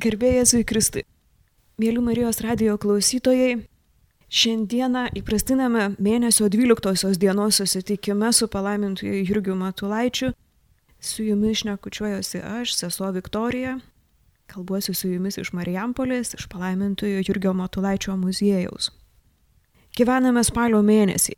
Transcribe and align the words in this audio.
Gerbėjas 0.00 0.54
į 0.56 0.62
Kristai. 0.64 1.02
Mėly 1.80 2.00
Marijos 2.00 2.38
radio 2.40 2.78
klausytojai, 2.80 3.58
šiandieną 4.32 5.02
įprastiname 5.18 5.90
mėnesio 6.00 6.48
12 6.48 7.18
dienos 7.20 7.58
susitikime 7.60 8.30
su 8.32 8.48
palaimintoju 8.48 9.18
Jurgiu 9.28 9.56
Matulaičiu. 9.60 10.30
Su 11.00 11.26
jumis 11.26 11.60
šnekučiuojosi 11.60 12.40
aš, 12.40 12.72
sesuo 12.78 13.10
Viktorija. 13.12 13.76
Kalbuosiu 14.48 14.94
su 14.96 15.10
jumis 15.10 15.36
iš 15.42 15.52
Marijampolės, 15.52 16.32
iš 16.38 16.48
palaimintojo 16.48 17.20
Jurgio 17.26 17.52
Matulaičio 17.52 18.16
muziejaus. 18.16 18.88
Gyvename 19.98 20.46
spalio 20.46 20.80
mėnesį, 20.86 21.36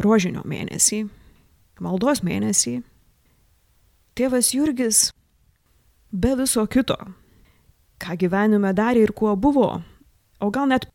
rožinio 0.00 0.46
mėnesį, 0.48 1.04
maldos 1.84 2.24
mėnesį. 2.24 2.78
Tėvas 4.16 4.54
Jurgis 4.56 5.08
be 6.12 6.38
viso 6.38 6.64
kito, 6.66 6.96
ką 8.02 8.16
gyvenime 8.18 8.72
darė 8.74 9.06
ir 9.06 9.12
kuo 9.12 9.34
buvo, 9.36 9.82
o 10.40 10.50
gal 10.54 10.68
net 10.70 10.88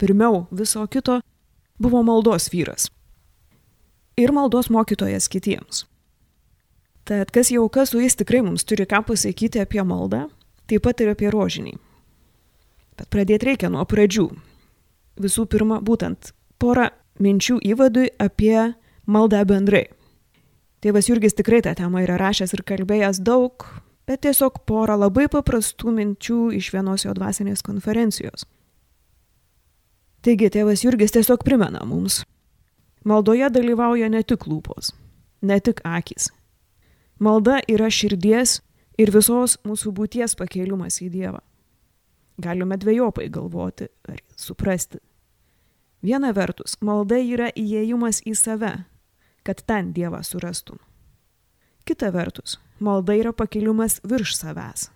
pirmiau 0.00 0.46
viso 0.50 0.86
kito, 0.86 1.20
buvo 1.78 2.02
maldos 2.02 2.50
vyras. 2.52 2.88
Ir 4.20 4.32
maldos 4.36 4.70
mokytojas 4.70 5.28
kitiems. 5.32 5.86
Tad 7.08 7.30
kas 7.32 7.50
jau 7.50 7.68
kas 7.72 7.90
su 7.90 8.00
jais 8.02 8.16
tikrai 8.16 8.42
mums 8.44 8.64
turi 8.64 8.84
ką 8.86 9.02
pasakyti 9.06 9.62
apie 9.62 9.82
maldą, 9.82 10.28
taip 10.68 10.84
pat 10.84 11.00
ir 11.00 11.12
apie 11.14 11.30
rožinį. 11.32 11.78
Bet 12.98 13.08
pradėti 13.08 13.48
reikia 13.48 13.70
nuo 13.72 13.86
pradžių. 13.88 14.28
Visų 15.20 15.46
pirma, 15.50 15.80
būtent 15.80 16.34
porą 16.60 16.90
minčių 17.20 17.58
įvadui 17.72 18.10
apie 18.20 18.74
maldą 19.06 19.40
bendrai. 19.48 19.88
Tėvas 20.80 21.08
Jurgis 21.10 21.36
tikrai 21.36 21.60
tą 21.64 21.74
temą 21.76 22.04
yra 22.04 22.16
rašęs 22.20 22.54
ir 22.56 22.62
kalbėjęs 22.64 23.20
daug, 23.24 23.66
bet 24.10 24.24
tiesiog 24.26 24.64
porą 24.66 24.96
labai 24.98 25.28
paprastų 25.30 25.92
minčių 25.94 26.40
iš 26.58 26.72
vienos 26.74 27.04
jo 27.04 27.12
dvasinės 27.14 27.62
konferencijos. 27.62 28.42
Taigi 30.26 30.48
tėvas 30.50 30.82
Jurgis 30.82 31.14
tiesiog 31.14 31.44
primena 31.46 31.84
mums. 31.86 32.24
Maldoje 33.06 33.46
dalyvauja 33.54 34.08
ne 34.10 34.24
tik 34.26 34.48
lūpos, 34.50 34.90
ne 35.46 35.60
tik 35.62 35.84
akis. 35.86 36.26
Malda 37.22 37.60
yra 37.70 37.86
širdies 37.86 38.58
ir 38.98 39.14
visos 39.14 39.60
mūsų 39.62 39.94
būties 39.94 40.34
pakėlimas 40.42 40.98
į 41.06 41.08
Dievą. 41.14 41.40
Galime 42.42 42.80
dviejopai 42.82 43.30
galvoti 43.30 43.92
ar 44.10 44.18
suprasti. 44.34 44.98
Viena 46.02 46.34
vertus, 46.34 46.80
malda 46.82 47.22
yra 47.22 47.52
įėjimas 47.54 48.24
į 48.26 48.34
save, 48.34 48.74
kad 49.46 49.62
ten 49.70 49.94
Dievą 49.94 50.24
surastum. 50.26 50.82
Kita 51.84 52.10
vertus, 52.14 52.58
malda 52.78 53.16
yra 53.16 53.32
pakilimas 53.32 54.00
virš 54.04 54.36
savęs, 54.38 54.88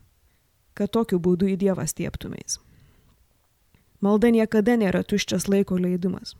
kad 0.74 0.92
tokiu 0.92 1.18
būdu 1.18 1.48
į 1.54 1.58
Dievą 1.60 1.86
stieptumės. 1.88 2.60
Malda 4.04 4.30
niekada 4.34 4.77
nėra 4.77 5.02
tuščias 5.02 5.48
laiko 5.48 5.78
leidimas. 5.80 6.34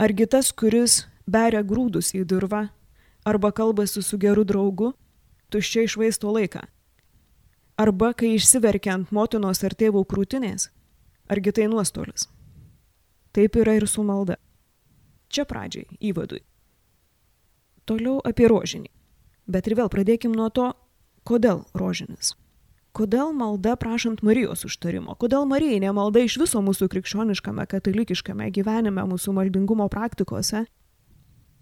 Argi 0.00 0.26
tas, 0.30 0.52
kuris 0.52 1.04
beria 1.26 1.62
grūdus 1.66 2.14
į 2.16 2.24
dirvą 2.24 2.68
arba 3.24 3.50
kalbasi 3.52 4.02
su 4.02 4.18
geru 4.18 4.44
draugu, 4.44 4.92
tuščiai 5.50 5.88
išvaisto 5.88 6.30
laiką. 6.32 6.62
Arba 7.80 8.12
kai 8.12 8.34
išsiverkia 8.36 8.94
ant 8.94 9.12
motinos 9.12 9.62
ar 9.64 9.74
tėvų 9.76 10.04
krūtinės, 10.08 10.68
argi 11.28 11.52
tai 11.56 11.66
nuostolis. 11.72 12.28
Taip 13.32 13.56
yra 13.56 13.76
ir 13.78 13.86
su 13.88 14.04
malda. 14.04 14.36
Čia 15.30 15.44
pradžiai, 15.46 15.86
įvadui. 16.02 16.42
Toliau 17.86 18.18
apie 18.26 18.48
rožinį. 18.50 18.90
Bet 19.50 19.66
ir 19.66 19.74
vėl 19.80 19.90
pradėkim 19.90 20.34
nuo 20.36 20.46
to, 20.54 20.70
kodėl 21.26 21.64
rožinis. 21.74 22.36
Kodėl 22.94 23.30
malda 23.34 23.76
prašant 23.78 24.22
Marijos 24.26 24.64
užtarimo? 24.66 25.14
Kodėl 25.18 25.46
Marijai 25.46 25.78
nemalda 25.82 26.24
iš 26.26 26.40
viso 26.42 26.58
mūsų 26.62 26.88
krikščioniškame, 26.90 27.66
katalikiškame 27.70 28.48
gyvenime, 28.54 29.04
mūsų 29.06 29.34
maldingumo 29.36 29.86
praktikose? 29.90 30.64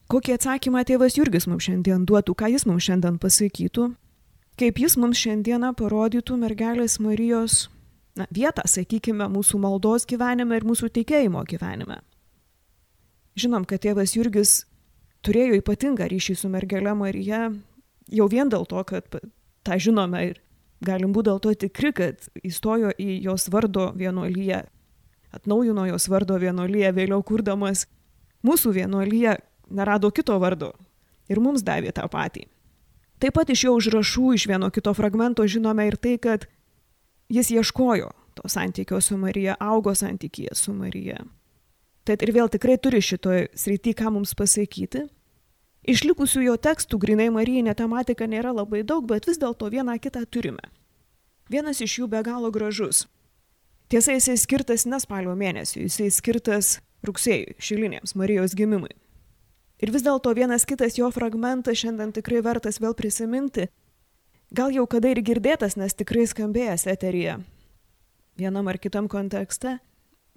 Kokį 0.08 0.38
atsakymą 0.38 0.86
tėvas 0.88 1.18
Jurgis 1.18 1.44
mums 1.50 1.66
šiandien 1.68 2.06
duotų, 2.08 2.32
ką 2.32 2.48
jis 2.54 2.64
mums 2.68 2.86
šiandien 2.88 3.18
pasakytų? 3.20 3.90
Kaip 4.58 4.80
jis 4.80 4.96
mums 4.96 5.20
šiandieną 5.20 5.74
parodytų 5.76 6.38
mergelės 6.40 6.96
Marijos 7.04 7.66
na, 8.16 8.24
vietą, 8.32 8.64
sakykime, 8.64 9.28
mūsų 9.28 9.60
maldos 9.60 10.08
gyvenime 10.08 10.56
ir 10.56 10.64
mūsų 10.64 10.88
tikėjimo 10.96 11.44
gyvenime? 11.44 12.00
Žinom, 13.38 13.68
kad 13.68 13.84
tėvas 13.84 14.16
Jurgis 14.16 14.62
turėjo 15.22 15.60
ypatingą 15.60 16.08
ryšį 16.08 16.38
su 16.40 16.48
mergelė 16.50 16.96
Marija, 16.96 17.50
jau 18.12 18.28
vien 18.30 18.48
dėl 18.50 18.66
to, 18.68 18.82
kad 18.88 19.20
tą 19.66 19.78
žinome 19.78 20.24
ir 20.30 20.40
galim 20.84 21.12
būti 21.12 21.30
dėl 21.30 21.40
to 21.42 21.54
tikri, 21.66 21.92
kad 21.92 22.28
įstojo 22.46 22.92
į 22.98 23.22
jos 23.26 23.48
vardo 23.52 23.90
vienuolyje, 23.98 24.62
atnaujino 25.34 25.86
jos 25.90 26.08
vardo 26.08 26.38
vienuolyje, 26.40 26.92
vėliau 26.96 27.22
kurdamas 27.26 27.86
mūsų 28.46 28.76
vienuolyje 28.78 29.38
nerado 29.74 30.10
kito 30.14 30.38
vardo 30.40 30.72
ir 31.28 31.40
mums 31.42 31.64
davė 31.66 31.92
tą 31.92 32.06
patį. 32.10 32.46
Taip 33.18 33.34
pat 33.34 33.50
iš 33.50 33.64
jo 33.66 33.74
užrašų, 33.80 34.28
iš 34.36 34.46
vieno 34.46 34.70
kito 34.70 34.94
fragmento 34.94 35.42
žinome 35.46 35.88
ir 35.88 35.98
tai, 35.98 36.14
kad 36.22 36.46
jis 37.28 37.50
ieškojo 37.50 38.12
to 38.38 38.48
santykio 38.48 39.00
su 39.02 39.18
Marija, 39.18 39.56
augo 39.58 39.94
santykyje 39.94 40.54
su 40.54 40.72
Marija. 40.72 41.24
Tad 42.06 42.22
ir 42.22 42.32
vėl 42.32 42.48
tikrai 42.48 42.78
turi 42.78 43.02
šitoje 43.02 43.48
srity 43.58 43.92
ką 43.98 44.12
mums 44.14 44.36
pasakyti. 44.38 45.08
Išlikusių 45.88 46.42
jo 46.44 46.54
tekstų 46.60 46.98
grinai 47.00 47.30
Marijinė 47.32 47.72
tematika 47.72 48.26
nėra 48.28 48.52
labai 48.52 48.82
daug, 48.84 49.06
bet 49.08 49.24
vis 49.24 49.38
dėlto 49.40 49.70
vieną 49.72 49.94
kitą 49.96 50.26
turime. 50.28 50.66
Vienas 51.48 51.80
iš 51.80 52.02
jų 52.02 52.08
be 52.12 52.20
galo 52.26 52.50
gražus. 52.52 53.06
Tiesa, 53.88 54.12
jisai 54.12 54.36
skirtas 54.36 54.84
ne 54.84 54.98
spalio 55.00 55.32
mėnesiui, 55.32 55.86
jisai 55.86 56.10
skirtas 56.12 56.74
rugsėjui, 57.08 57.56
šilinėms 57.56 58.12
Marijos 58.20 58.52
gimimui. 58.52 58.92
Ir 59.80 59.94
vis 59.94 60.04
dėlto 60.04 60.34
vienas 60.36 60.68
kitas 60.68 60.98
jo 60.98 61.08
fragmentas 61.14 61.80
šiandien 61.80 62.12
tikrai 62.12 62.42
vertas 62.44 62.82
vėl 62.82 62.92
prisiminti. 62.98 63.70
Gal 64.52 64.74
jau 64.76 64.84
kada 64.90 65.08
ir 65.14 65.22
girdėtas, 65.24 65.78
nes 65.80 65.96
tikrai 65.96 66.26
skambėjęs 66.28 66.84
eteryje. 66.92 67.38
Vienam 68.36 68.68
ar 68.68 68.76
kitam 68.76 69.08
kontekste. 69.08 69.78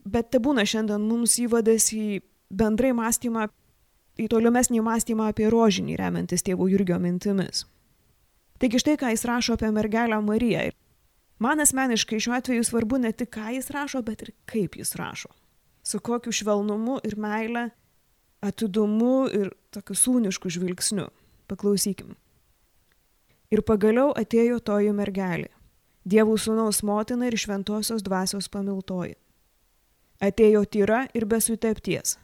Bet 0.07 0.31
te 0.31 0.40
būna 0.40 0.63
šiandien 0.63 1.03
mums 1.03 1.35
įvadas 1.44 1.91
į 1.91 2.22
bendrai 2.47 2.95
mąstymą 2.95 3.50
į 4.19 4.27
tolimesnį 4.31 4.81
mąstymą 4.85 5.29
apie 5.31 5.49
rožinį 5.51 5.97
remiantis 5.99 6.44
tėvų 6.47 6.72
Jurgio 6.73 6.97
mintimis. 6.99 7.66
Taigi 8.61 8.81
štai 8.81 8.97
ką 9.01 9.11
jis 9.13 9.25
rašo 9.25 9.57
apie 9.57 9.72
mergelę 9.73 10.19
Mariją. 10.22 10.69
Man 11.41 11.63
asmeniškai 11.63 12.19
šiuo 12.22 12.35
atveju 12.38 12.63
svarbu 12.67 12.99
ne 13.01 13.11
tik 13.11 13.31
ką 13.33 13.55
jis 13.55 13.72
rašo, 13.73 14.03
bet 14.05 14.22
ir 14.22 14.33
kaip 14.45 14.75
jis 14.77 14.94
rašo. 14.99 15.31
Su 15.83 15.99
kokiu 15.99 16.31
švelnumu 16.31 16.99
ir 17.03 17.17
meile, 17.17 17.69
atidumu 18.41 19.25
ir 19.33 19.49
tokiu 19.73 19.97
sūnišku 19.97 20.51
žvilgsniu. 20.53 21.07
Paklausykim. 21.49 22.13
Ir 23.51 23.66
pagaliau 23.67 24.13
atėjo 24.16 24.61
toji 24.63 24.93
mergelė, 24.95 25.49
Dievų 26.01 26.33
sūnaus 26.41 26.79
motina 26.81 27.28
ir 27.29 27.35
šventosios 27.38 28.01
dvasios 28.01 28.47
pamiltoji. 28.49 29.13
Atėjo 30.22 30.63
tyra 30.66 31.03
ir 31.13 31.28
besutepties, 31.29 32.16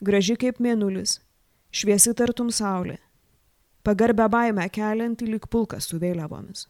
graži 0.00 0.36
kaip 0.40 0.60
mėnulis, 0.62 1.20
šviesi 1.70 2.14
tartum 2.14 2.50
saulė, 2.50 2.98
pagarbę 3.86 4.28
baimę 4.28 4.68
kelianti 4.72 5.28
lyg 5.28 5.46
pulkas 5.50 5.90
su 5.90 5.98
vėliavomis. 6.02 6.66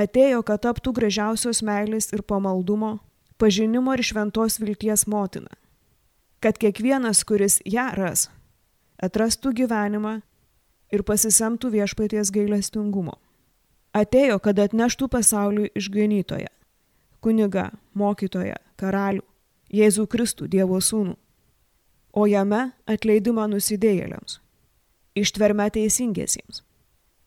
Atėjo, 0.00 0.42
kad 0.42 0.62
taptų 0.64 0.94
gražiausios 0.96 1.60
meilės 1.62 2.12
ir 2.16 2.22
pamaldumo, 2.22 2.98
pažinimo 3.36 3.92
ir 3.94 4.02
šventos 4.02 4.58
vilties 4.62 5.06
motina, 5.06 5.52
kad 6.40 6.58
kiekvienas, 6.58 7.22
kuris 7.28 7.60
ją 7.68 7.90
ras, 7.98 8.30
atrastų 9.02 9.52
gyvenimą 9.62 10.20
ir 10.92 11.04
pasisemtų 11.04 11.72
viešpaties 11.76 12.32
gailestingumo. 12.32 13.18
Atėjo, 13.92 14.38
kad 14.40 14.56
atneštų 14.56 15.10
pasauliui 15.12 15.68
išganytoją, 15.76 16.48
kuniga, 17.20 17.70
mokytoją, 17.92 18.56
karalių, 18.80 19.26
Jėzų 19.72 20.04
Kristų, 20.12 20.50
Dievo 20.52 20.80
sūnų 20.84 21.14
o 22.12 22.26
jame 22.28 22.70
atleidimą 22.86 23.48
nusidėjėliams, 23.52 24.38
ištvermę 25.16 25.68
teisingiesiems, 25.74 26.62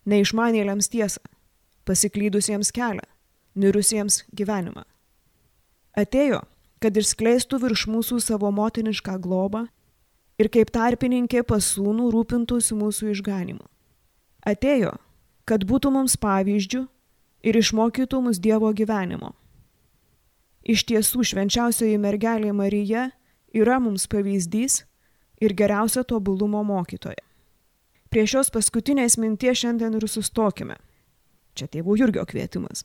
neišmanėliams 0.06 0.90
tiesą, 0.94 1.22
pasiklydusiems 1.86 2.72
kelią, 2.76 3.06
mirusiems 3.56 4.24
gyvenimą. 4.34 4.86
Atėjo, 5.96 6.42
kad 6.84 6.98
išskleistų 7.00 7.62
virš 7.64 7.88
mūsų 7.90 8.20
savo 8.22 8.52
motinišką 8.52 9.18
globą 9.24 9.66
ir 10.38 10.52
kaip 10.52 10.74
tarpininkė 10.76 11.46
pasūnų 11.48 12.12
rūpintųsi 12.14 12.76
mūsų 12.78 13.14
išganimu. 13.16 13.64
Atėjo, 14.46 14.94
kad 15.50 15.66
būtų 15.66 15.94
mums 15.96 16.18
pavyzdžių 16.22 16.84
ir 17.46 17.58
išmokytų 17.62 18.22
mus 18.28 18.42
Dievo 18.42 18.70
gyvenimo. 18.74 19.34
Iš 20.66 20.84
tiesų 20.90 21.24
švenčiausioji 21.30 21.98
mergelė 22.02 22.52
Marija 22.54 23.12
yra 23.56 23.80
mums 23.80 24.08
pavyzdys 24.12 24.84
ir 25.42 25.56
geriausia 25.56 26.04
tobulumo 26.04 26.64
mokytoja. 26.64 27.24
Prie 28.12 28.26
šios 28.28 28.52
paskutinės 28.54 29.18
minties 29.20 29.64
šiandien 29.64 29.96
ir 29.98 30.06
sustokime. 30.08 30.78
Čia 31.56 31.68
tėvų 31.72 31.98
Jurgio 32.00 32.26
kvietimas. 32.28 32.84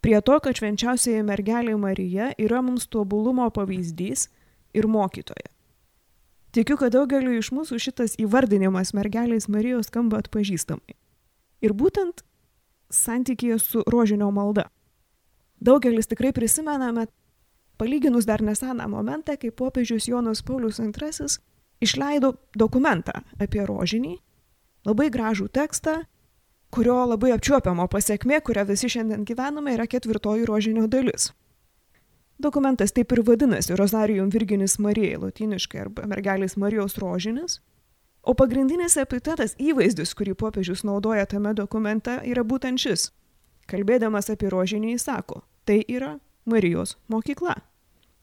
Prie 0.00 0.16
to, 0.24 0.38
kad 0.40 0.56
švenčiausiai 0.56 1.22
mergelė 1.24 1.76
Marija 1.76 2.30
yra 2.40 2.62
mums 2.64 2.86
tobulumo 2.88 3.48
pavyzdys 3.52 4.28
ir 4.72 4.88
mokytoja. 4.88 5.50
Tikiu, 6.50 6.74
kad 6.80 6.96
daugeliu 6.96 7.36
iš 7.38 7.52
mūsų 7.54 7.78
šitas 7.78 8.16
įvardinimas 8.18 8.94
mergelės 8.96 9.46
Marijos 9.52 9.86
skamba 9.86 10.18
atpažįstamai. 10.24 10.96
Ir 11.62 11.76
būtent 11.76 12.24
santykėje 12.90 13.58
su 13.62 13.84
rožinio 13.86 14.32
malda. 14.34 14.66
Daugelis 15.60 16.08
tikrai 16.10 16.32
prisimename, 16.34 17.06
palyginus 17.80 18.28
dar 18.28 18.44
neseną 18.44 18.88
momentą, 18.92 19.38
kai 19.40 19.50
popiežius 19.50 20.08
Jonas 20.12 20.44
Paulius 20.44 20.80
II 20.84 21.28
išleido 21.80 22.34
dokumentą 22.54 23.22
apie 23.40 23.64
rožinį, 23.64 24.18
labai 24.84 25.08
gražų 25.12 25.48
tekstą, 25.48 26.02
kurio 26.70 26.98
labai 27.08 27.32
apčiuopiamo 27.34 27.88
pasiekmė, 27.90 28.40
kurią 28.44 28.66
visi 28.68 28.90
šiandien 28.92 29.24
gyvename, 29.24 29.74
yra 29.74 29.88
ketvirtoji 29.90 30.44
rožinio 30.48 30.86
dalis. 30.92 31.32
Dokumentas 32.40 32.94
taip 32.96 33.12
ir 33.12 33.20
vadinasi 33.24 33.76
Rosarijum 33.76 34.30
Virginis 34.32 34.78
Marijai, 34.80 35.18
latiniškai 35.20 35.80
arba 35.82 36.06
mergelės 36.08 36.56
Marijos 36.56 36.96
rožinis. 37.00 37.58
O 38.22 38.32
pagrindinis 38.36 38.96
epitetas 39.00 39.56
įvaizdis, 39.60 40.12
kurį 40.16 40.36
popiežius 40.40 40.84
naudoja 40.84 41.26
tame 41.28 41.52
dokumente, 41.56 42.18
yra 42.28 42.44
būtent 42.44 42.80
šis. 42.80 43.10
Kalbėdamas 43.68 44.28
apie 44.32 44.48
rožinį 44.52 44.94
jis 44.94 45.08
sako, 45.08 45.42
tai 45.68 45.82
yra 45.88 46.14
Marijos 46.48 46.96
mokykla, 47.12 47.58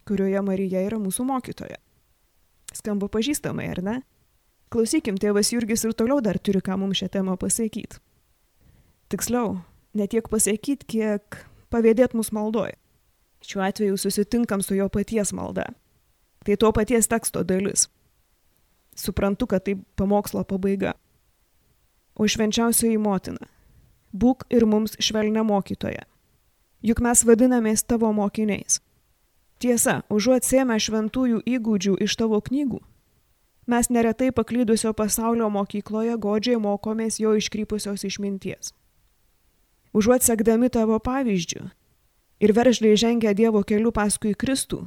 kurioje 0.08 0.42
Marija 0.46 0.82
yra 0.88 1.00
mūsų 1.02 1.26
mokytoja. 1.28 1.80
Skamba 2.76 3.10
pažįstamai, 3.12 3.68
ar 3.74 3.84
ne? 3.84 3.96
Klausykim, 4.74 5.16
tėvas 5.20 5.54
Jurgis 5.54 5.86
ir 5.88 5.96
toliau 5.96 6.20
dar 6.24 6.40
turi 6.40 6.60
ką 6.64 6.76
mums 6.80 7.00
šią 7.00 7.10
temą 7.14 7.38
pasakyti. 7.40 8.02
Tiksliau, 9.08 9.62
ne 9.96 10.08
tiek 10.12 10.28
pasakyti, 10.28 10.88
kiek 10.88 11.40
pavėdėt 11.72 12.16
mus 12.18 12.34
maldoja. 12.36 12.76
Šiuo 13.48 13.64
atveju 13.64 14.00
susitinkam 14.02 14.64
su 14.66 14.76
jo 14.76 14.90
paties 14.92 15.32
malda. 15.32 15.70
Tai 16.44 16.56
to 16.60 16.72
paties 16.76 17.08
teksto 17.08 17.44
dalis. 17.48 17.88
Suprantu, 18.98 19.48
kad 19.48 19.64
tai 19.64 19.78
pamokslo 19.96 20.44
pabaiga. 20.44 20.96
O 22.18 22.28
švenčiausioji 22.28 22.98
motina. 22.98 23.48
Būk 24.12 24.48
ir 24.50 24.66
mums 24.66 24.98
švelnia 25.00 25.46
mokytoja. 25.46 26.04
Juk 26.84 27.00
mes 27.06 27.24
vadinamės 27.24 27.86
tavo 27.86 28.10
mokiniais. 28.14 28.82
Tiesa, 29.58 30.04
užuot 30.14 30.46
sėmę 30.46 30.78
šventųjų 30.78 31.42
įgūdžių 31.50 31.96
iš 32.06 32.16
tavo 32.20 32.38
knygų, 32.46 32.82
mes 33.68 33.90
neretai 33.90 34.30
paklydusio 34.32 34.94
pasaulio 34.94 35.50
mokykloje 35.50 36.18
godžiai 36.22 36.60
mokomės 36.62 37.18
jo 37.20 37.34
iškrypusios 37.40 38.06
išminties. 38.06 38.74
Užuot 39.98 40.22
sekdami 40.22 40.70
tavo 40.70 41.00
pavyzdžių, 41.02 41.64
ir 42.40 42.54
veržliai 42.54 42.98
žengia 42.98 43.34
Dievo 43.34 43.64
keliu 43.66 43.92
paskui 43.92 44.36
Kristų, 44.38 44.86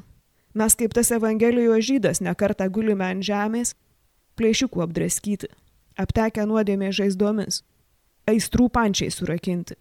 mes 0.55 0.77
kaip 0.79 0.95
tas 0.95 1.11
Evangelijos 1.11 1.85
žydas 1.87 2.23
nekartą 2.23 2.69
gulime 2.71 3.09
ant 3.11 3.27
žemės, 3.27 3.75
plėšikų 4.39 4.85
apdraskyti, 4.87 5.51
aptekę 5.99 6.47
nuodėmė 6.47 6.93
žaizdomis, 6.95 7.63
aistrų 8.31 8.71
pančiai 8.71 9.11
surakinti. 9.11 9.77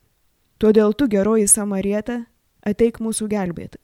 Todėl 0.60 0.98
tu, 0.98 1.08
geroji 1.08 1.48
samarietė, 1.48 2.24
ateik 2.66 3.00
mūsų 3.00 3.30
gelbėti. 3.32 3.80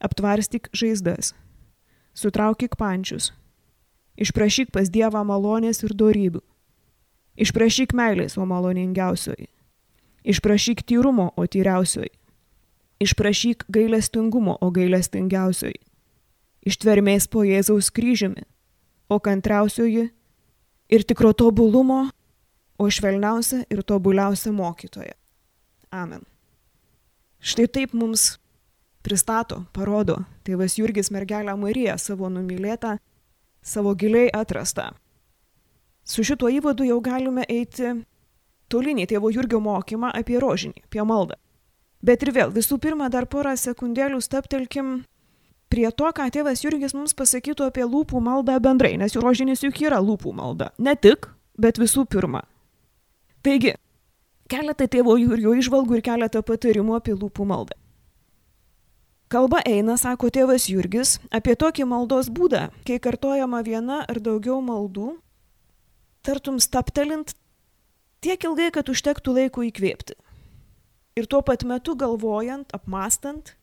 Aptvarstyk 0.00 0.70
žaizdas, 0.72 1.34
sutraukyk 2.16 2.76
pančius, 2.80 3.32
išprašyk 4.16 4.72
pas 4.72 4.88
Dievą 4.88 5.24
malonės 5.28 5.84
ir 5.84 5.92
darybių, 5.92 6.40
išprašyk 7.36 7.92
meilės, 7.96 8.38
o 8.40 8.46
maloningiausioji, 8.48 9.50
išprašyk 10.24 10.82
tyrumo, 10.88 11.30
o 11.36 11.44
tyriausioji, 11.44 12.14
Išprašyk 13.00 13.64
gailestingumo, 13.72 14.58
o 14.60 14.68
gailestingiausioji. 14.70 15.78
Ištvermės 16.68 17.30
po 17.32 17.46
Jėzaus 17.48 17.88
kryžiumi, 17.96 18.42
o 19.08 19.16
kantriausioji 19.16 20.10
ir 20.92 21.04
tikro 21.08 21.32
tobulumo, 21.32 22.10
o 22.76 22.88
švelniausia 22.92 23.62
ir 23.72 23.80
tobuliausia 23.88 24.52
mokytoja. 24.52 25.16
Amen. 25.88 26.26
Štai 27.40 27.70
taip 27.72 27.96
mums 27.96 28.34
pristato, 29.06 29.64
parodo 29.72 30.20
tėvas 30.46 30.76
Jurgis 30.78 31.10
mergelę 31.14 31.54
Mariją 31.56 31.96
savo 31.98 32.30
numylėtą, 32.32 32.96
savo 33.62 33.94
giliai 33.94 34.30
atrastą. 34.34 34.90
Su 36.04 36.24
šituo 36.26 36.50
įvadu 36.50 36.86
jau 36.88 36.98
galime 37.04 37.44
eiti 37.48 37.92
tolinį 38.72 39.06
tėvo 39.10 39.30
Jurgio 39.34 39.60
mokymą 39.60 40.12
apie 40.16 40.38
rožinį, 40.42 40.86
apie 40.88 41.04
maldą. 41.06 41.36
Bet 42.00 42.22
ir 42.24 42.32
vėl, 42.32 42.52
visų 42.54 42.78
pirma, 42.80 43.10
dar 43.12 43.26
porą 43.28 43.52
sekundėlių 43.60 44.22
staptelkim 44.24 45.02
prie 45.70 45.90
to, 45.92 46.08
ką 46.16 46.30
tėvas 46.32 46.64
Jurgis 46.64 46.96
mums 46.96 47.12
pasakytų 47.16 47.68
apie 47.68 47.84
lūpų 47.84 48.22
maldą 48.24 48.56
bendrai, 48.62 48.96
nes 48.96 49.14
jų 49.14 49.22
rožinis 49.24 49.62
juk 49.66 49.82
yra 49.84 50.00
lūpų 50.00 50.32
malda. 50.34 50.70
Ne 50.78 50.96
tik, 50.96 51.28
bet 51.60 51.78
visų 51.78 52.06
pirma. 52.10 52.46
Taigi, 53.44 53.74
keletą 54.50 54.88
tėvo 54.90 55.18
Jurgio 55.20 55.52
išvalgų 55.60 56.00
ir 56.00 56.06
keletą 56.08 56.42
patarimų 56.46 56.96
apie 56.98 57.14
lūpų 57.14 57.46
maldą. 57.46 57.76
Kalba 59.30 59.60
eina, 59.62 59.94
sako 59.94 60.26
tėvas 60.34 60.64
Jurgis, 60.66 61.20
apie 61.30 61.54
tokį 61.54 61.84
maldos 61.86 62.26
būdą, 62.34 62.64
kai 62.82 62.96
kartojama 62.98 63.60
viena 63.62 64.00
ar 64.10 64.18
daugiau 64.18 64.56
maldų, 64.58 65.12
tartum 66.26 66.58
staptelint 66.58 67.36
tiek 68.26 68.42
ilgai, 68.42 68.72
kad 68.74 68.90
užtektų 68.90 69.36
laiko 69.36 69.62
įkvėpti. 69.68 70.18
Ir 71.14 71.30
tuo 71.30 71.44
pat 71.46 71.62
metu 71.62 71.94
galvojant, 71.94 72.74
apmastant 72.74 73.54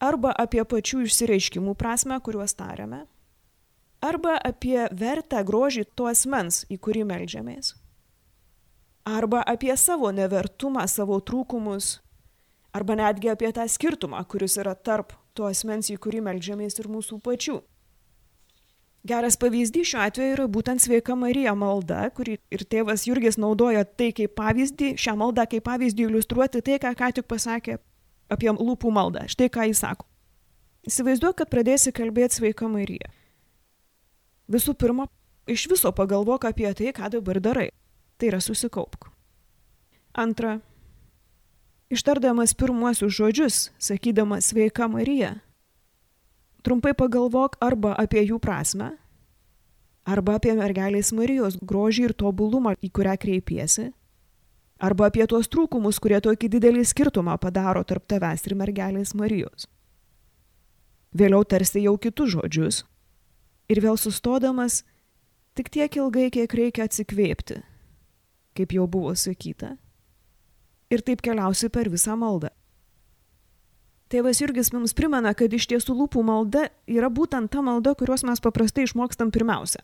arba 0.00 0.32
apie 0.32 0.64
pačių 0.64 1.04
išsireiškimų 1.04 1.76
prasme, 1.76 2.16
kuriuos 2.24 2.56
tariame, 2.56 3.04
arba 4.00 4.38
apie 4.40 4.88
vertę 4.88 5.44
grožį 5.44 5.84
to 5.92 6.08
asmens, 6.08 6.64
į 6.72 6.80
kurį 6.80 7.04
melžiamės, 7.12 7.74
arba 9.04 9.44
apie 9.44 9.74
savo 9.76 10.08
nevertumą, 10.16 10.88
savo 10.88 11.20
trūkumus, 11.20 11.98
arba 12.72 12.96
netgi 12.98 13.32
apie 13.32 13.50
tą 13.52 13.66
skirtumą, 13.68 14.20
kuris 14.28 14.58
yra 14.60 14.74
tarp 14.74 15.14
to 15.34 15.48
asmens, 15.48 15.90
į 15.90 15.98
kurį 16.02 16.22
melžiamės 16.26 16.78
ir 16.80 16.88
mūsų 16.90 17.20
pačių. 17.24 17.58
Geras 19.08 19.38
pavyzdys 19.40 19.92
šiuo 19.92 20.00
atveju 20.04 20.34
yra 20.34 20.46
būtent 20.50 20.82
sveika 20.82 21.14
Marija 21.16 21.54
malda, 21.56 22.08
kurį 22.12 22.34
ir 22.52 22.64
tėvas 22.68 23.06
Jurgis 23.06 23.38
naudoja 23.38 23.84
tai 23.86 24.10
kaip 24.12 24.34
pavyzdį, 24.36 24.96
šią 25.00 25.14
maldą 25.16 25.46
kaip 25.48 25.64
pavyzdį 25.64 26.08
iliustruoti 26.08 26.60
tai, 26.66 26.80
ką 26.82 26.92
ką 26.98 27.12
tik 27.16 27.28
pasakė 27.30 27.78
apie 28.28 28.50
lūpų 28.52 28.92
maldą. 28.92 29.24
Štai 29.30 29.48
ką 29.54 29.68
jis 29.70 29.80
sako. 29.84 30.04
Įsivaizduok, 30.88 31.38
kad 31.40 31.50
pradėsi 31.52 31.92
kalbėti 31.94 32.40
sveika 32.40 32.68
Marija. 32.68 33.08
Visų 34.48 34.74
pirma, 34.80 35.06
iš 35.48 35.66
viso 35.70 35.92
pagalvok 35.92 36.48
apie 36.48 36.68
tai, 36.74 36.92
ką 36.96 37.10
dabar 37.12 37.40
darai. 37.44 37.70
Tai 38.18 38.32
yra 38.32 38.40
susikaupk. 38.42 39.08
Antra, 40.18 40.58
ištardamas 41.90 42.54
pirmuosius 42.54 43.12
žodžius, 43.16 43.68
sakydamas 43.78 44.50
sveika 44.52 44.88
Marija, 44.88 45.36
Trumpai 46.62 46.90
pagalvok 46.92 47.54
arba 47.62 47.94
apie 47.96 48.24
jų 48.26 48.40
prasme, 48.42 48.90
arba 50.04 50.34
apie 50.36 50.52
mergelės 50.58 51.12
Marijos 51.14 51.54
grožį 51.62 52.08
ir 52.08 52.14
tobulumą, 52.18 52.74
į 52.82 52.90
kurią 52.92 53.14
kreipiesi, 53.22 53.86
arba 54.82 55.06
apie 55.08 55.24
tuos 55.30 55.48
trūkumus, 55.48 56.00
kurie 56.02 56.18
tokį 56.20 56.50
didelį 56.56 56.84
skirtumą 56.90 57.38
padaro 57.40 57.84
tarp 57.88 58.04
tavęs 58.10 58.44
ir 58.50 58.56
mergelės 58.58 59.14
Marijos. 59.14 59.68
Vėliau 61.14 61.46
tarsi 61.48 61.86
jau 61.86 61.96
kitus 61.96 62.34
žodžius 62.34 62.82
ir 63.72 63.80
vėl 63.80 63.96
sustodamas 63.96 64.82
tik 65.56 65.70
tiek 65.72 65.96
ilgai, 65.96 66.28
kiek 66.34 66.52
reikia 66.52 66.84
atsikvėpti, 66.84 67.62
kaip 68.58 68.74
jau 68.76 68.84
buvo 68.90 69.14
sakyta, 69.16 69.76
ir 70.90 71.04
taip 71.04 71.22
keliausi 71.24 71.68
per 71.72 71.90
visą 71.92 72.16
maldą. 72.18 72.50
Tėvas 74.08 74.40
Jurgis 74.40 74.70
mums 74.72 74.94
primena, 74.96 75.34
kad 75.36 75.52
iš 75.52 75.66
tiesų 75.68 75.92
lūpų 75.98 76.22
malda 76.24 76.70
yra 76.88 77.10
būtent 77.12 77.50
ta 77.52 77.60
malda, 77.60 77.92
kurios 77.92 78.24
mes 78.24 78.40
paprastai 78.40 78.86
išmokstam 78.86 79.28
pirmiausia. 79.34 79.82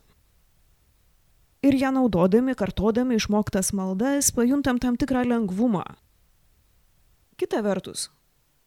Ir 1.65 1.77
ją 1.77 1.91
naudodami, 1.93 2.55
kartodami 2.57 3.19
išmoktas 3.21 3.73
maldas, 3.77 4.31
pajuntam 4.33 4.81
tam 4.81 4.97
tikrą 5.01 5.27
lengvumą. 5.29 5.85
Kita 7.37 7.61
vertus, 7.65 8.09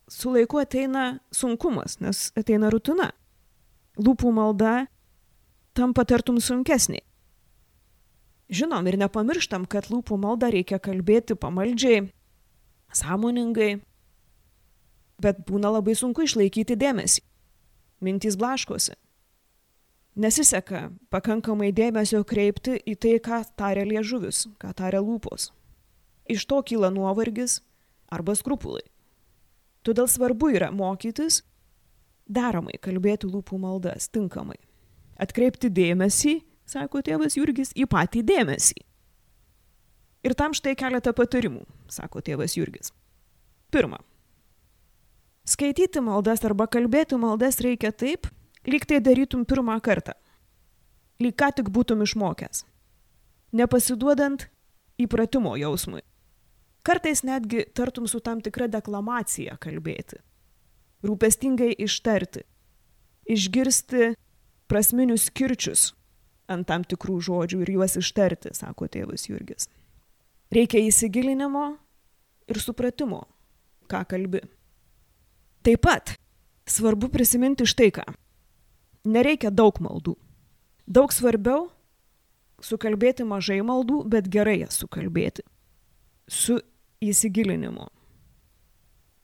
su 0.10 0.34
laiku 0.34 0.62
ateina 0.62 1.20
sunkumas, 1.34 1.98
nes 2.06 2.30
ateina 2.38 2.70
rutina. 2.74 3.12
Lūpų 3.98 4.30
malda 4.34 4.86
tampa 5.78 6.06
tartum 6.06 6.38
sunkesnė. 6.42 7.02
Žinom 8.54 8.86
ir 8.88 8.98
nepamirštam, 9.02 9.66
kad 9.66 9.90
lūpų 9.90 10.20
maldą 10.22 10.52
reikia 10.54 10.78
kalbėti 10.80 11.36
pamaldžiai, 11.36 12.06
sąmoningai, 12.96 13.80
bet 15.22 15.42
būna 15.48 15.72
labai 15.78 15.96
sunku 15.98 16.26
išlaikyti 16.28 16.78
dėmesį. 16.78 17.24
Mintys 18.04 18.38
blaškosi. 18.38 18.94
Nesiseka 20.18 20.88
pakankamai 21.14 21.72
dėmesio 21.74 22.24
kreipti 22.26 22.78
į 22.82 22.96
tai, 22.98 23.18
ką 23.22 23.44
taria 23.58 23.86
liežuvis, 23.86 24.48
ką 24.62 24.74
taria 24.78 25.02
lūpos. 25.02 25.52
Iš 26.30 26.46
to 26.50 26.62
kyla 26.66 26.90
nuovargis 26.94 27.60
arba 28.10 28.34
skrupulai. 28.38 28.86
Todėl 29.86 30.10
svarbu 30.10 30.50
yra 30.58 30.72
mokytis 30.74 31.44
deramai 32.28 32.80
kalbėti 32.82 33.30
lūpų 33.30 33.60
maldas, 33.62 34.10
tinkamai. 34.12 34.58
Atkreipti 35.22 35.70
dėmesį, 35.74 36.42
sako 36.68 37.02
tėvas 37.06 37.38
Jurgis, 37.38 37.72
į 37.78 37.88
patį 37.90 38.26
dėmesį. 38.28 38.82
Ir 40.26 40.34
tam 40.38 40.56
štai 40.58 40.76
keletą 40.78 41.14
patarimų, 41.16 41.66
sako 41.92 42.22
tėvas 42.26 42.58
Jurgis. 42.58 42.92
Pirma. 43.72 44.00
Skaityti 45.48 46.02
maldas 46.04 46.44
arba 46.48 46.68
kalbėti 46.68 47.20
maldas 47.20 47.62
reikia 47.64 47.94
taip, 47.96 48.28
lyg 48.68 48.88
tai 48.88 49.00
darytum 49.04 49.46
pirmą 49.48 49.78
kartą. 49.84 50.18
Lyg 51.24 51.38
ką 51.40 51.52
tik 51.60 51.72
būtum 51.74 52.04
išmokęs. 52.04 52.66
Nepasiduodant 53.56 54.50
įpratimo 55.00 55.56
jausmui. 55.58 56.04
Kartais 56.84 57.24
netgi 57.24 57.66
tartum 57.76 58.08
su 58.08 58.20
tam 58.24 58.42
tikra 58.44 58.68
deklamacija 58.72 59.58
kalbėti. 59.60 60.20
Rūpestingai 61.04 61.74
ištarti. 61.84 62.44
Išgirsti 63.28 64.14
prasminius 64.72 65.30
kirčius 65.30 65.92
ant 66.48 66.68
tam 66.68 66.86
tikrų 66.88 67.20
žodžių 67.28 67.64
ir 67.66 67.74
juos 67.76 67.98
ištarti, 68.00 68.54
sako 68.56 68.88
tėvas 68.92 69.28
Jurgis. 69.28 69.68
Reikia 70.54 70.80
įsigilinimo 70.88 71.66
ir 72.48 72.60
supratimo, 72.64 73.26
ką 73.92 74.04
kalbi. 74.08 74.42
Taip 75.66 75.84
pat 75.84 76.16
svarbu 76.68 77.10
prisiminti 77.12 77.68
štai 77.68 77.92
ką. 77.92 78.06
Nereikia 79.08 79.52
daug 79.52 79.80
maldų. 79.84 80.16
Daug 80.88 81.12
svarbiau 81.12 81.68
sukalbėti 82.64 83.26
mažai 83.28 83.60
maldų, 83.66 84.04
bet 84.08 84.30
gerai 84.32 84.62
jas 84.62 84.80
sukalbėti. 84.80 85.44
Su 86.28 86.60
įsigilinimu. 87.04 87.88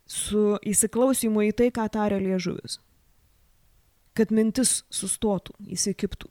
Su 0.07 0.57
įsiklausimu 0.59 1.47
į 1.47 1.53
tai, 1.57 1.69
ką 1.71 1.87
taria 1.91 2.19
liežuvis. 2.19 2.79
Kad 4.13 4.31
mintis 4.35 4.83
sustotų, 4.93 5.55
įsikiptų. 5.73 6.29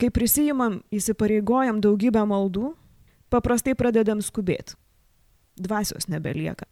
Kai 0.00 0.10
prisijimam, 0.12 0.80
įsipareigojam 0.92 1.78
daugybę 1.84 2.24
maldų, 2.28 2.72
paprastai 3.36 3.76
pradedam 3.76 4.24
skubėti. 4.24 4.74
Dvasios 5.60 6.08
nebelieka. 6.08 6.66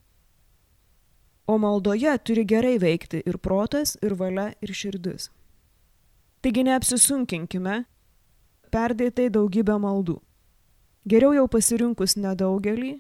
O 1.47 1.59
maldoje 1.61 2.13
turi 2.25 2.45
gerai 2.49 2.79
veikti 2.81 3.21
ir 3.29 3.37
protas, 3.39 3.99
ir 4.01 4.17
valia, 4.17 4.53
ir 4.65 4.73
širdis. 4.73 5.29
Taigi 6.45 6.65
neapsisunkinkime 6.65 7.83
perdėtai 8.73 9.29
daugybę 9.33 9.77
maldų. 9.81 10.19
Geriau 11.09 11.35
jau 11.37 11.45
pasirinkus 11.53 12.17
nedaugelį, 12.17 12.97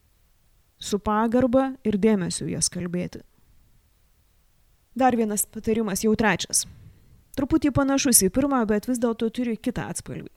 su 0.76 1.00
pagarba 1.00 1.70
ir 1.88 1.96
dėmesiu 1.96 2.50
jas 2.52 2.68
kalbėti. 2.68 3.22
Dar 4.94 5.16
vienas 5.16 5.46
patarimas, 5.48 6.04
jau 6.04 6.12
trečias. 6.14 6.66
Truputį 7.34 7.72
panašus 7.74 8.20
į 8.28 8.30
pirmą, 8.30 8.60
bet 8.68 8.86
vis 8.86 9.00
dėlto 9.02 9.30
turi 9.32 9.56
kitą 9.56 9.88
atspalvį. 9.90 10.28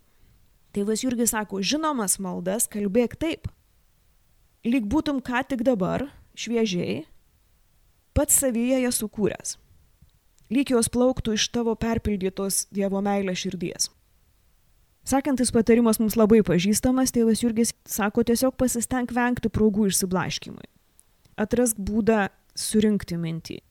Tėvas 0.77 1.01
Jurgis 1.01 1.31
sako, 1.33 1.57
žinomas 1.65 2.19
maldas 2.21 2.67
kalbėk 2.69 3.15
taip. 3.17 3.47
Lyg 4.61 4.85
būtum 4.85 5.23
ką 5.25 5.41
tik 5.49 5.63
dabar, 5.65 6.03
šviežiai, 6.37 6.99
pats 8.13 8.37
savyje 8.43 8.83
jas 8.83 9.01
sukūręs. 9.01 9.55
Lyg 10.53 10.75
jos 10.75 10.91
plauktų 10.93 11.33
iš 11.33 11.47
tavo 11.49 11.73
perpildytos 11.73 12.67
Dievo 12.69 13.01
meilės 13.01 13.41
širdies. 13.41 13.89
Sekantis 15.07 15.49
patarimas 15.55 15.97
mums 15.97 16.19
labai 16.19 16.43
pažįstamas, 16.45 17.15
tėvas 17.15 17.41
Jurgis 17.41 17.73
sako 17.89 18.27
tiesiog 18.29 18.53
pasisteng 18.61 19.09
vengti 19.09 19.49
progų 19.49 19.89
išsiblaškimui. 19.89 20.69
Atrask 21.41 21.81
būdą 21.81 22.27
surinkti 22.53 23.17
mintį. 23.17 23.61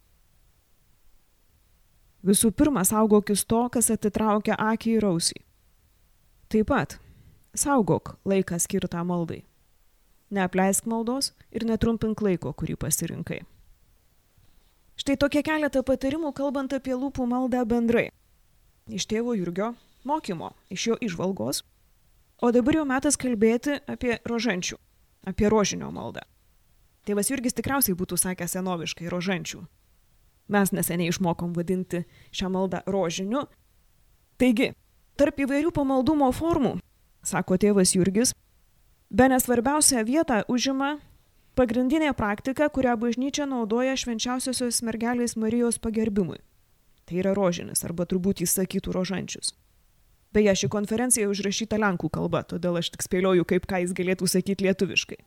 Visų 2.27 2.51
pirma, 2.51 2.83
saugokis 2.83 3.47
to, 3.47 3.69
kas 3.71 3.95
atitraukia 3.95 4.59
akį 4.59 4.99
ir 4.99 5.13
ausį. 5.15 5.46
Taip 6.49 6.69
pat, 6.71 6.99
saugok 7.59 8.17
laiką 8.25 8.59
skirtą 8.63 9.03
maldai. 9.05 9.43
Neapleisk 10.31 10.87
maldos 10.87 11.33
ir 11.51 11.67
netrumpink 11.67 12.23
laiko, 12.23 12.53
kurį 12.55 12.77
pasirinkai. 12.79 13.41
Štai 14.97 15.17
tokie 15.21 15.43
keletą 15.47 15.83
patarimų 15.87 16.33
kalbant 16.35 16.73
apie 16.73 16.95
lūpų 16.95 17.27
maldą 17.29 17.65
bendrai. 17.69 18.09
Iš 18.87 19.09
tėvo 19.11 19.35
Jurgio 19.35 19.75
mokymo, 20.07 20.53
iš 20.71 20.87
jo 20.87 20.97
išvalgos. 21.03 21.65
O 22.39 22.53
dabar 22.55 22.79
jau 22.79 22.87
metas 22.87 23.19
kalbėti 23.19 23.81
apie 23.91 24.21
rožančių, 24.29 24.79
apie 25.27 25.51
rožinio 25.51 25.91
maldą. 25.91 26.23
Tėvas 27.07 27.31
Jurgis 27.31 27.55
tikriausiai 27.59 27.99
būtų 27.99 28.19
sakęs 28.23 28.55
senoviškai 28.57 29.11
rožančių. 29.11 29.65
Mes 30.55 30.71
neseniai 30.71 31.11
išmokom 31.11 31.55
vadinti 31.59 32.05
šią 32.31 32.51
maldą 32.55 32.83
rožiniu. 32.87 33.47
Taigi, 34.39 34.75
tarp 35.17 35.41
įvairių 35.45 35.73
pamaldumo 35.75 36.29
formų, 36.33 36.77
sako 37.25 37.59
tėvas 37.61 37.95
Jurgis, 37.97 38.35
be 39.11 39.29
nesvarbiausią 39.33 40.05
vietą 40.07 40.43
užima 40.49 40.97
pagrindinė 41.57 42.13
praktika, 42.17 42.69
kurią 42.69 42.97
bažnyčia 43.01 43.47
naudoja 43.49 43.97
švenčiausiosios 43.97 44.83
mergelės 44.85 45.37
Marijos 45.41 45.81
pagerbimui. 45.81 46.43
Tai 47.07 47.23
yra 47.23 47.33
rožinis, 47.39 47.85
arba 47.87 48.05
turbūt 48.05 48.43
jis 48.43 48.57
sakytų 48.59 48.93
rožančius. 48.93 49.55
Beje, 50.35 50.53
ši 50.61 50.69
konferencija 50.69 51.31
užrašyta 51.31 51.79
lenkų 51.81 52.11
kalba, 52.13 52.43
todėl 52.45 52.77
aš 52.81 52.91
tik 52.93 53.07
spėlioju, 53.07 53.47
kaip 53.49 53.65
ką 53.71 53.81
jis 53.85 53.95
galėtų 53.97 54.29
sakyti 54.29 54.67
lietuviškai. 54.67 55.21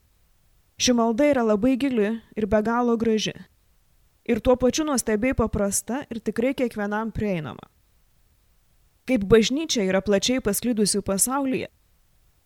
Ši 0.80 0.94
malda 0.96 1.32
yra 1.32 1.42
labai 1.48 1.74
gili 1.80 2.12
ir 2.38 2.46
be 2.48 2.60
galo 2.64 2.94
graži. 3.00 3.34
Ir 4.30 4.44
tuo 4.46 4.54
pačiu 4.60 4.86
nuostabiai 4.86 5.34
paprasta 5.34 6.04
ir 6.12 6.22
tikrai 6.22 6.54
kiekvienam 6.54 7.10
prieinama. 7.16 7.66
Kaip 9.10 9.26
bažnyčia 9.26 9.88
yra 9.90 10.04
plačiai 10.06 10.42
pasklidusi 10.46 11.02
pasaulyje, 11.02 11.72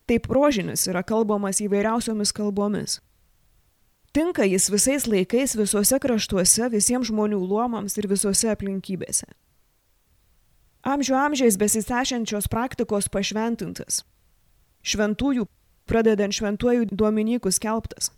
taip 0.08 0.30
rožinis 0.32 0.88
yra 0.88 1.04
kalbamas 1.04 1.60
įvairiausiomis 1.60 2.32
kalbomis. 2.36 3.02
Tinka 4.16 4.46
jis 4.48 4.70
visais 4.72 5.08
laikais, 5.10 5.58
visuose 5.60 6.00
kraštuose, 6.00 6.70
visiems 6.72 7.10
žmonių 7.12 7.42
luomams 7.44 7.98
ir 8.00 8.08
visose 8.08 8.52
aplinkybėse 8.54 9.34
amžių 10.84 11.16
amžiais 11.16 11.58
besisešiančios 11.60 12.50
praktikos 12.52 13.08
pašventintas. 13.12 14.04
Šventųjų, 14.84 15.48
pradedant 15.88 16.36
šventuoju 16.36 16.92
Dominykų 16.92 17.52
skelbtas. 17.56 18.12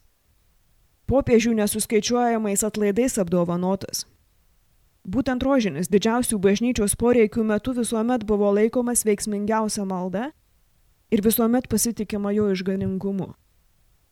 Popiežių 1.05 1.53
nesuskaičiuojamais 1.61 2.65
atlaidais 2.65 3.19
apdovanotas. 3.21 4.05
Būtent 5.05 5.43
rožinis 5.45 5.89
didžiausių 5.93 6.39
bažnyčios 6.41 6.95
poreikių 6.97 7.43
metu 7.45 7.75
visuomet 7.77 8.23
buvo 8.25 8.49
laikomas 8.57 9.05
veiksmingiausia 9.05 9.85
malda 9.85 10.31
ir 11.13 11.21
visuomet 11.21 11.67
pasitikima 11.69 12.31
jo 12.33 12.49
išganingumu. 12.49 13.35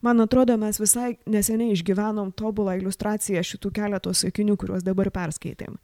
Man 0.03 0.19
atrodo, 0.19 0.57
mes 0.59 0.77
visai 0.77 1.15
neseniai 1.25 1.73
išgyvenom 1.73 2.33
tobulą 2.37 2.75
iliustraciją 2.77 3.41
šitų 3.41 3.71
keletos 3.73 4.21
sakinių, 4.25 4.57
kuriuos 4.59 4.83
dabar 4.83 5.09
perskaitėm. 5.15 5.79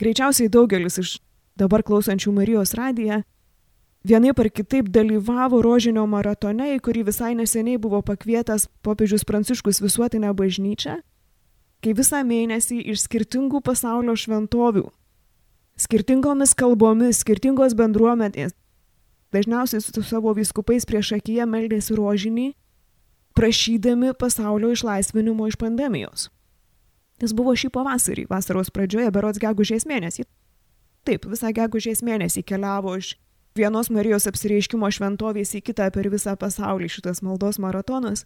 Greičiausiai 0.00 0.48
daugelis 0.48 0.96
iš 1.02 1.16
dabar 1.58 1.82
klausančių 1.82 2.32
Marijos 2.32 2.72
radiją, 2.78 3.20
vienaip 4.06 4.38
ar 4.38 4.48
kitaip 4.48 4.88
dalyvavo 4.94 5.60
rožinio 5.62 6.06
maratone, 6.06 6.72
į 6.76 6.80
kurį 6.86 7.04
visai 7.10 7.34
neseniai 7.36 7.82
buvo 7.82 8.00
pakvietęs 8.06 8.68
popiežius 8.86 9.26
Pranciškus 9.28 9.82
visuotinę 9.82 10.32
bažnyčią, 10.38 11.02
kai 11.82 11.94
visą 11.98 12.22
mėnesį 12.26 12.80
iš 12.92 13.06
skirtingų 13.08 13.60
pasaulio 13.66 14.14
šventovių, 14.18 14.84
skirtingomis 15.82 16.54
kalbomis, 16.58 17.22
skirtingos 17.24 17.74
bendruomenės, 17.78 18.54
dažniausiai 19.34 19.82
su 19.82 20.04
savo 20.06 20.34
viskupais 20.36 20.86
prieš 20.86 21.16
akiją 21.18 21.48
meldėsi 21.48 21.96
rožinį, 21.98 22.52
prašydami 23.34 24.12
pasaulio 24.18 24.70
išlaisvinimo 24.76 25.48
iš 25.48 25.58
pandemijos. 25.58 26.28
Jis 27.22 27.34
buvo 27.38 27.54
šį 27.56 27.70
pavasarį, 27.74 28.26
vasaros 28.30 28.70
pradžioje, 28.74 29.10
berots 29.14 29.40
gegužės 29.42 29.86
mėnesį. 29.86 30.26
Taip, 31.06 31.26
visą 31.26 31.50
gegužės 31.54 32.02
mėnesį 32.02 32.42
keliavo 32.46 32.96
iš 32.98 33.16
vienos 33.58 33.90
Marijos 33.90 34.26
apsireiškimo 34.30 34.90
šventovės 34.90 35.54
į 35.58 35.62
kitą 35.66 35.88
per 35.94 36.08
visą 36.12 36.34
pasaulį 36.38 36.88
šitas 36.90 37.22
maldos 37.26 37.58
maratonas. 37.62 38.24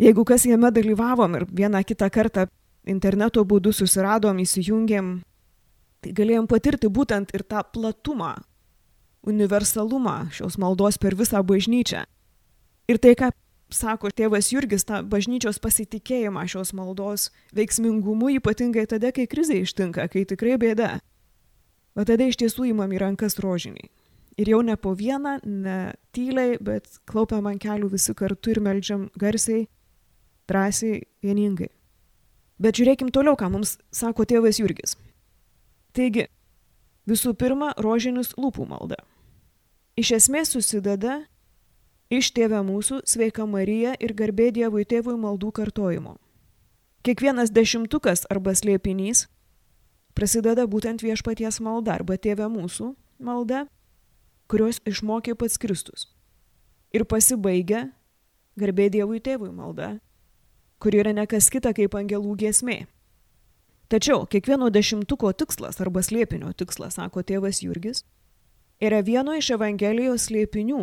Jeigu 0.00 0.24
kas 0.24 0.46
jame 0.48 0.70
dalyvavom 0.72 1.36
ir 1.36 1.44
vieną 1.52 1.82
kitą 1.84 2.08
kartą 2.10 2.46
interneto 2.88 3.44
būdu 3.44 3.72
susiradom, 3.76 4.40
įsijungėm, 4.42 5.20
tai 6.02 6.14
galėjom 6.16 6.48
patirti 6.50 6.88
būtent 6.88 7.34
ir 7.36 7.44
tą 7.44 7.62
platumą, 7.74 8.34
universalumą 9.22 10.32
šios 10.34 10.58
maldos 10.58 10.98
per 10.98 11.14
visą 11.14 11.42
bažnyčią. 11.46 12.02
Ir 12.90 12.98
tai, 12.98 13.14
ką 13.14 13.30
sako 13.72 14.10
tėvas 14.10 14.50
Jurgis, 14.52 14.84
tą 14.88 15.02
bažnyčios 15.06 15.60
pasitikėjimą 15.62 16.44
šios 16.50 16.72
maldos 16.76 17.30
veiksmingumu, 17.56 18.32
ypatingai 18.38 18.88
tada, 18.90 19.12
kai 19.14 19.28
krizė 19.30 19.62
ištinka, 19.62 20.08
kai 20.12 20.24
tikrai 20.28 20.58
bėda. 20.60 20.96
O 21.94 22.04
tada 22.08 22.26
iš 22.26 22.40
tiesų 22.40 22.72
įmam 22.72 22.92
į 22.92 23.02
rankas 23.04 23.38
rožiniai. 23.42 23.90
Ir 24.40 24.48
jau 24.48 24.62
ne 24.64 24.78
po 24.80 24.94
vieną, 24.96 25.38
ne 25.44 25.92
tyliai, 26.16 26.56
bet 26.56 26.88
klaupiam 27.08 27.46
ant 27.50 27.60
kelių 27.60 27.90
visi 27.92 28.14
kartu 28.16 28.54
ir 28.54 28.62
melžiam 28.64 29.10
garsiai, 29.20 29.66
drąsiai, 30.52 31.00
vieningai. 31.24 31.72
Bet 32.62 32.78
žiūrėkim 32.78 33.10
toliau, 33.10 33.34
ką 33.34 33.48
mums 33.50 33.78
sako 33.90 34.26
tėvas 34.28 34.60
Jurgis. 34.60 34.94
Taigi, 35.96 36.28
visų 37.08 37.34
pirma, 37.34 37.72
rožinis 37.80 38.36
lūpų 38.38 38.68
malda. 38.68 39.00
Iš 39.98 40.14
esmės 40.20 40.54
susideda 40.54 41.22
iš 42.12 42.30
tėvę 42.36 42.62
mūsų, 42.64 43.02
sveika 43.08 43.44
Marija 43.48 43.96
ir 44.00 44.14
garbė 44.16 44.50
Dievui 44.54 44.86
tėvui 44.88 45.18
maldų 45.20 45.50
kartojimo. 45.58 46.16
Kiekvienas 47.02 47.50
dešimtukas 47.50 48.28
arba 48.30 48.54
slėpinys 48.54 49.26
prasideda 50.14 50.68
būtent 50.70 51.02
viešpaties 51.02 51.58
malda 51.64 51.96
arba 51.98 52.16
tėvė 52.16 52.46
mūsų 52.52 52.92
malda, 53.18 53.66
kurios 54.46 54.78
išmokė 54.86 55.34
pats 55.34 55.58
Kristus. 55.58 56.06
Ir 56.92 57.04
pasibaigia 57.08 57.88
garbė 58.60 58.88
Dievui 58.92 59.20
tėvui 59.24 59.50
malda, 59.50 59.96
kuri 60.82 60.98
yra 60.98 61.12
nekas 61.14 61.46
kita 61.54 61.70
kaip 61.76 61.94
angelų 61.94 62.34
giesmė. 62.40 62.80
Tačiau 63.92 64.24
kiekvieno 64.26 64.66
dešimtuko 64.72 65.30
tikslas 65.36 65.78
arba 65.84 66.02
slėpinio 66.02 66.50
tikslas, 66.58 66.96
sako 66.98 67.22
tėvas 67.22 67.60
Jurgis, 67.62 68.02
yra 68.82 68.98
vieno 69.06 69.36
iš 69.38 69.52
Evangelijos 69.54 70.26
slėpinių, 70.26 70.82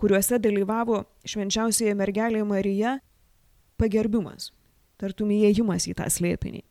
kuriuose 0.00 0.40
dalyvavo 0.42 1.04
švenčiausiai 1.28 1.94
mergelė 1.94 2.42
Marija 2.48 2.96
pagerbimas, 3.78 4.50
tartum 4.98 5.30
įėjimas 5.36 5.86
į 5.86 5.94
tą 6.00 6.08
slėpinį. 6.10 6.64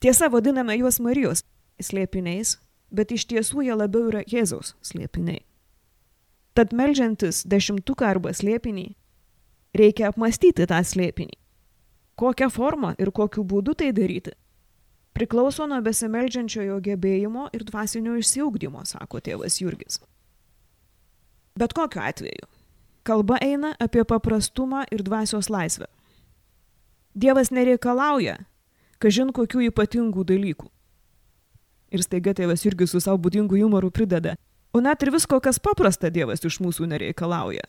Tiesa, 0.00 0.30
vadiname 0.32 0.78
juos 0.78 1.00
Marijos 1.02 1.42
slėpiniais, 1.82 2.56
bet 2.88 3.12
iš 3.12 3.26
tiesų 3.28 3.66
jie 3.66 3.76
labiau 3.76 4.08
yra 4.08 4.22
Jėzaus 4.24 4.76
slėpiniai. 4.86 5.42
Tad 6.56 6.72
melžiantis 6.72 7.42
dešimtuką 7.44 8.06
arba 8.16 8.32
slėpinį, 8.32 8.94
reikia 9.76 10.08
apmastyti 10.08 10.64
tą 10.64 10.80
slėpinį. 10.80 11.36
Kokią 12.16 12.48
formą 12.50 12.94
ir 12.98 13.12
kokiu 13.12 13.44
būdu 13.44 13.74
tai 13.76 13.92
daryti 13.92 14.32
priklauso 15.16 15.64
nuo 15.68 15.80
besimeldžiančiojo 15.84 16.76
gebėjimo 16.84 17.48
ir 17.56 17.64
dvasinio 17.64 18.18
išsiugdymo, 18.20 18.84
sako 18.84 19.22
tėvas 19.24 19.56
Jurgis. 19.62 20.00
Bet 21.56 21.72
kokiu 21.76 22.02
atveju, 22.04 22.48
kalba 23.06 23.38
eina 23.40 23.72
apie 23.80 24.04
paprastumą 24.04 24.84
ir 24.92 25.04
dvasios 25.06 25.48
laisvę. 25.52 25.88
Dievas 27.16 27.48
nereikalauja, 27.48 28.36
kažin 29.00 29.32
kokių 29.32 29.70
ypatingų 29.70 30.26
dalykų. 30.28 30.68
Ir 31.96 32.02
staiga 32.04 32.34
tėvas 32.36 32.66
Jurgis 32.66 32.92
su 32.92 33.00
savo 33.00 33.22
būdingu 33.24 33.56
humoru 33.56 33.88
prideda, 33.88 34.34
o 34.76 34.82
net 34.84 35.00
ir 35.00 35.14
visko, 35.14 35.40
kas 35.40 35.62
paprasta 35.62 36.10
Dievas 36.12 36.44
iš 36.44 36.60
mūsų 36.60 36.90
nereikalauja. 36.92 37.64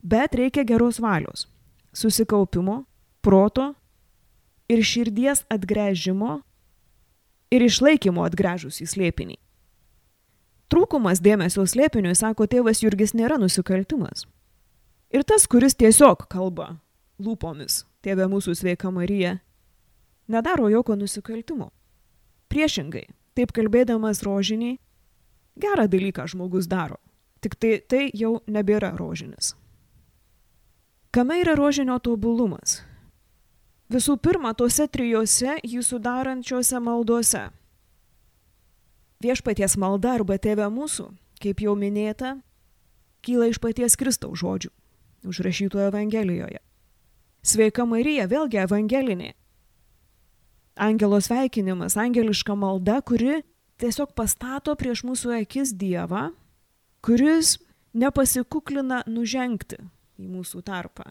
Bet 0.00 0.38
reikia 0.38 0.64
geros 0.64 1.02
valios, 1.02 1.44
susikaupimo 1.92 2.86
proto 3.28 3.74
ir 4.72 4.80
širdies 4.80 5.44
atgręžimo 5.52 6.38
ir 7.52 7.64
išlaikymo 7.66 8.24
atgręžus 8.24 8.80
į 8.80 8.88
slėpinį. 8.88 9.36
Trūkumas 10.72 11.20
dėmesio 11.24 11.64
slėpiniui, 11.68 12.16
sako 12.16 12.46
tėvas 12.48 12.80
Jurgis, 12.84 13.14
nėra 13.16 13.36
nusikaltimas. 13.40 14.24
Ir 15.12 15.24
tas, 15.28 15.44
kuris 15.48 15.76
tiesiog 15.76 16.24
kalba 16.32 16.74
lūpomis, 17.20 17.82
tėvė 18.04 18.28
mūsų 18.32 18.56
sveika 18.56 18.92
Marija, 18.92 19.38
nedaro 20.28 20.68
jokio 20.72 20.96
nusikaltimo. 20.96 21.70
Priešingai, 22.52 23.06
taip 23.36 23.52
kalbėdamas 23.56 24.20
rožiniai, 24.24 24.76
gerą 25.56 25.88
dalyką 25.88 26.28
žmogus 26.32 26.68
daro, 26.68 27.00
tik 27.44 27.56
tai 27.60 27.78
tai 27.80 28.04
jau 28.16 28.38
nebėra 28.48 28.94
rožinis. 28.96 29.54
Kame 31.12 31.40
yra 31.40 31.56
rožinio 31.56 31.96
tobulumas? 32.04 32.82
Visų 33.88 34.18
pirma, 34.20 34.52
tuose 34.52 34.84
trijose 34.92 35.54
jį 35.64 35.80
sudarančiose 35.84 36.80
maldose. 36.84 37.46
Viešpaties 39.24 39.78
malda 39.80 40.18
arba 40.18 40.36
tėvė 40.36 40.68
mūsų, 40.70 41.08
kaip 41.40 41.62
jau 41.64 41.72
minėta, 41.74 42.36
kyla 43.24 43.48
iš 43.48 43.58
paties 43.62 43.96
Kristaus 43.98 44.42
žodžių, 44.42 44.70
užrašytų 45.26 45.80
Evangelijoje. 45.88 46.60
Sveika 47.42 47.86
Marija, 47.88 48.26
vėlgi 48.28 48.60
evangelinė. 48.60 49.32
Angelo 50.78 51.18
sveikinimas, 51.24 51.96
angeliška 51.98 52.54
malda, 52.54 53.00
kuri 53.00 53.40
tiesiog 53.80 54.12
pastato 54.14 54.74
prieš 54.78 55.02
mūsų 55.08 55.32
akis 55.40 55.72
Dievą, 55.74 56.28
kuris 57.02 57.56
nepasikuklina 57.96 59.00
nužengti 59.08 59.80
į 60.20 60.28
mūsų 60.28 60.62
tarpą. 60.66 61.08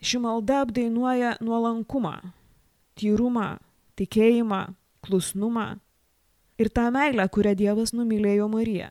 Ši 0.00 0.20
malda 0.20 0.60
apdainuoja 0.64 1.36
nuolankumą, 1.40 2.14
tyrumą, 2.98 3.56
tikėjimą, 3.96 4.60
klusnumą 5.04 5.78
ir 6.58 6.70
tą 6.70 6.90
meilę, 6.92 7.28
kurią 7.28 7.54
Dievas 7.56 7.94
numylėjo 7.96 8.48
Mariją. 8.52 8.90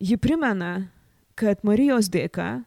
Ji 0.00 0.16
primena, 0.16 0.88
kad 1.36 1.64
Marijos 1.64 2.08
dėka 2.08 2.62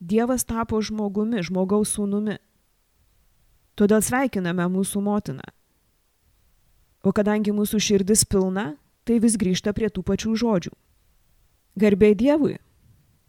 Dievas 0.00 0.44
tapo 0.44 0.78
žmogumi, 0.84 1.42
žmogaus 1.42 1.96
sūnumi. 1.96 2.36
Todėl 3.74 4.02
sveikiname 4.04 4.66
mūsų 4.70 5.00
motiną. 5.02 5.46
O 7.02 7.10
kadangi 7.14 7.54
mūsų 7.54 7.80
širdis 7.82 8.24
pilna, 8.26 8.76
tai 9.06 9.18
vis 9.22 9.38
grįžta 9.40 9.72
prie 9.74 9.88
tų 9.90 10.04
pačių 10.06 10.34
žodžių. 10.38 10.72
Garbė 11.78 12.12
Dievui, 12.18 12.58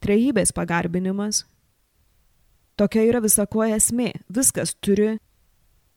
trejybės 0.02 0.52
pagarbinimas 0.54 1.46
Tokia 2.80 3.04
yra 3.10 3.20
visako 3.20 3.66
esmė. 3.68 4.14
Viskas 4.32 4.72
turi 4.80 5.18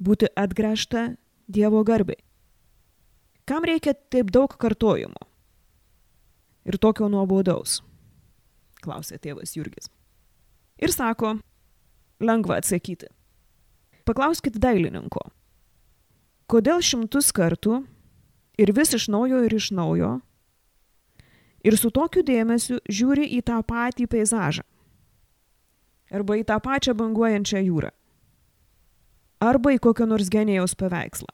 būti 0.02 0.26
atgręžta 0.34 1.12
Dievo 1.46 1.82
garbai. 1.86 2.16
Kam 3.46 3.66
reikia 3.66 3.94
taip 3.94 4.32
daug 4.34 4.50
kartojimo? 4.58 5.28
Ir 6.66 6.78
tokio 6.82 7.06
nuobodaus? 7.10 7.80
Klausė 8.82 9.20
tėvas 9.22 9.54
Jurgis. 9.54 9.90
Ir 10.82 10.90
sako, 10.90 11.36
lengva 12.22 12.58
atsakyti. 12.58 13.10
Paklauskite 14.02 14.58
dailininko, 14.58 15.22
kodėl 16.50 16.82
šimtus 16.82 17.30
kartų 17.34 17.84
ir 18.58 18.74
vis 18.74 18.94
iš 18.98 19.06
naujo 19.12 19.44
ir 19.46 19.54
iš 19.54 19.70
naujo 19.70 20.16
ir 21.62 21.78
su 21.78 21.92
tokiu 21.94 22.24
dėmesiu 22.26 22.80
žiūri 22.90 23.28
į 23.38 23.44
tą 23.46 23.60
patį 23.62 24.08
peizažą 24.10 24.66
arba 26.12 26.36
į 26.36 26.46
tą 26.48 26.58
pačią 26.62 26.94
banguojančią 26.98 27.62
jūrą, 27.64 27.90
arba 29.42 29.72
į 29.74 29.80
kokio 29.82 30.06
nors 30.06 30.28
genėjaus 30.32 30.76
paveikslą. 30.78 31.32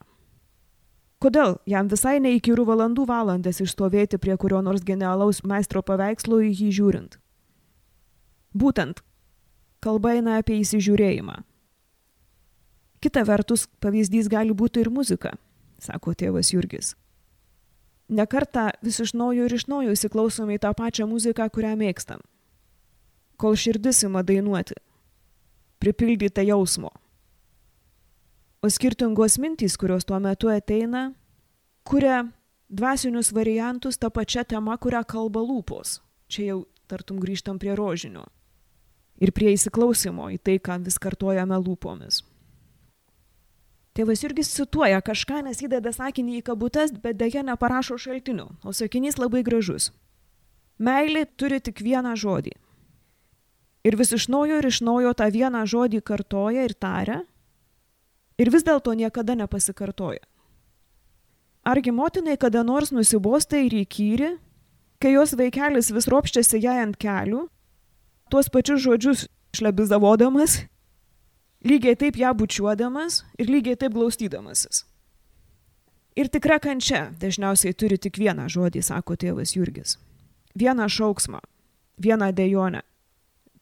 Kodėl 1.19 1.57
jam 1.67 1.89
visai 1.91 2.21
neįkyrų 2.23 2.65
valandų 2.69 3.09
valandas 3.09 3.59
išstovėti 3.59 4.21
prie 4.23 4.37
kurio 4.39 4.61
nors 4.63 4.85
genialaus 4.87 5.43
meistro 5.43 5.83
paveikslo 5.83 6.39
į 6.47 6.53
jį 6.55 6.69
žiūrint? 6.77 7.19
Būtent, 8.55 9.03
kalba 9.83 10.15
eina 10.15 10.39
apie 10.39 10.61
įsižiūrėjimą. 10.63 11.41
Kita 13.03 13.27
vertus, 13.27 13.67
pavyzdys 13.83 14.31
gali 14.31 14.55
būti 14.55 14.83
ir 14.83 14.93
muzika, 14.95 15.35
sako 15.83 16.15
tėvas 16.15 16.55
Jurgis. 16.55 16.95
Nekartą 18.09 18.71
vis 18.83 19.03
iš 19.03 19.13
naujo 19.19 19.45
ir 19.47 19.55
iš 19.59 19.67
naujo 19.69 19.93
įsiklausome 19.95 20.55
į 20.55 20.63
tą 20.63 20.71
pačią 20.75 21.07
muziką, 21.11 21.51
kurią 21.51 21.75
mėgstam 21.79 22.23
kol 23.39 23.55
širdis 23.57 24.03
ima 24.03 24.23
dainuoti, 24.27 24.75
pripildyta 25.79 26.43
jausmo. 26.43 26.91
O 28.63 28.71
skirtingos 28.71 29.39
mintys, 29.39 29.77
kurios 29.79 30.05
tuo 30.05 30.19
metu 30.19 30.51
ateina, 30.51 31.13
kuria 31.87 32.25
dvasinius 32.69 33.31
variantus 33.33 33.99
tą 33.99 34.11
pačią 34.11 34.43
temą, 34.45 34.75
kurią 34.83 35.05
kalba 35.07 35.41
lūpos. 35.41 36.01
Čia 36.27 36.49
jau 36.51 36.59
tartum 36.91 37.23
grįžtam 37.23 37.63
prie 37.63 37.79
rožinio. 37.79 38.27
Ir 39.23 39.31
prie 39.35 39.55
įsiklausimo 39.55 40.29
į 40.35 40.43
tai, 40.43 40.59
ką 40.59 40.83
vis 40.83 40.99
kartojame 40.99 41.55
lūpomis. 41.63 42.25
Tėvas 43.95 44.23
irgi 44.27 44.45
cituoja 44.47 44.99
kažką, 45.03 45.45
nes 45.47 45.63
įdeda 45.63 45.95
sakinį 45.95 46.41
į 46.41 46.45
kabutes, 46.51 46.93
bet 47.03 47.19
dėja 47.19 47.47
neparašo 47.47 47.99
šaltinių, 47.99 48.47
o 48.67 48.75
sakinys 48.75 49.19
labai 49.19 49.43
gražus. 49.47 49.93
Meilė 50.79 51.25
turi 51.39 51.59
tik 51.63 51.83
vieną 51.83 52.15
žodį 52.19 52.55
ir 53.85 53.97
vis 53.97 54.13
iš 54.13 54.29
naujo 54.29 54.59
ir 54.59 54.67
iš 54.67 54.81
naujo 54.85 55.13
tą 55.15 55.29
vieną 55.33 55.65
žodį 55.67 56.01
kartoja 56.03 56.65
ir 56.67 56.75
taria, 56.75 57.23
ir 58.39 58.51
vis 58.51 58.67
dėlto 58.67 58.95
niekada 58.95 59.37
nepasikartoja. 59.39 60.25
Argi 61.69 61.93
motinai 61.93 62.39
kada 62.41 62.63
nors 62.65 62.93
nusibosta 62.95 63.59
ir 63.61 63.75
įkyri, 63.83 64.37
kai 65.03 65.13
jos 65.15 65.35
vaikelis 65.37 65.93
vis 65.93 66.09
ropščiasi 66.09 66.63
jai 66.63 66.79
ant 66.83 66.97
kelių, 66.97 67.47
tuos 68.33 68.49
pačius 68.49 68.83
žodžius 68.87 69.27
šlebizavodamas, 69.57 70.63
lygiai 71.65 71.99
taip 71.99 72.17
ją 72.17 72.33
bučiuodamas 72.35 73.23
ir 73.39 73.51
lygiai 73.53 73.77
taip 73.77 73.95
glaustydamasis. 73.97 74.85
Ir 76.19 76.27
tikra 76.35 76.59
kančia 76.59 77.13
dažniausiai 77.21 77.77
turi 77.79 77.99
tik 77.99 78.19
vieną 78.19 78.49
žodį, 78.51 78.83
sako 78.83 79.15
tėvas 79.15 79.55
Jurgis. 79.55 79.99
Vieną 80.59 80.89
šauksmą, 80.91 81.39
vieną 82.03 82.33
dejonę 82.35 82.83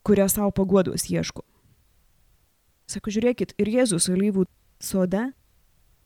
kuria 0.07 0.29
savo 0.31 0.53
paguodos 0.55 1.09
ieško. 1.11 1.43
Sako, 2.87 3.11
žiūrėkit, 3.11 3.57
ir 3.59 3.67
Jėzus 3.67 4.07
alyvų 4.07 4.45
sode, 4.79 5.25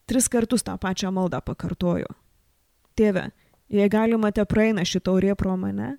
tris 0.09 0.25
kartus 0.33 0.65
tą 0.65 0.73
pačią 0.81 1.11
maldą 1.13 1.37
pakartojo. 1.45 2.09
Tėve, 2.97 3.27
jei 3.69 3.89
galima, 3.93 4.31
te 4.33 4.41
praeina 4.49 4.81
šitą 4.81 5.13
aurė 5.13 5.35
pro 5.37 5.53
mane, 5.53 5.91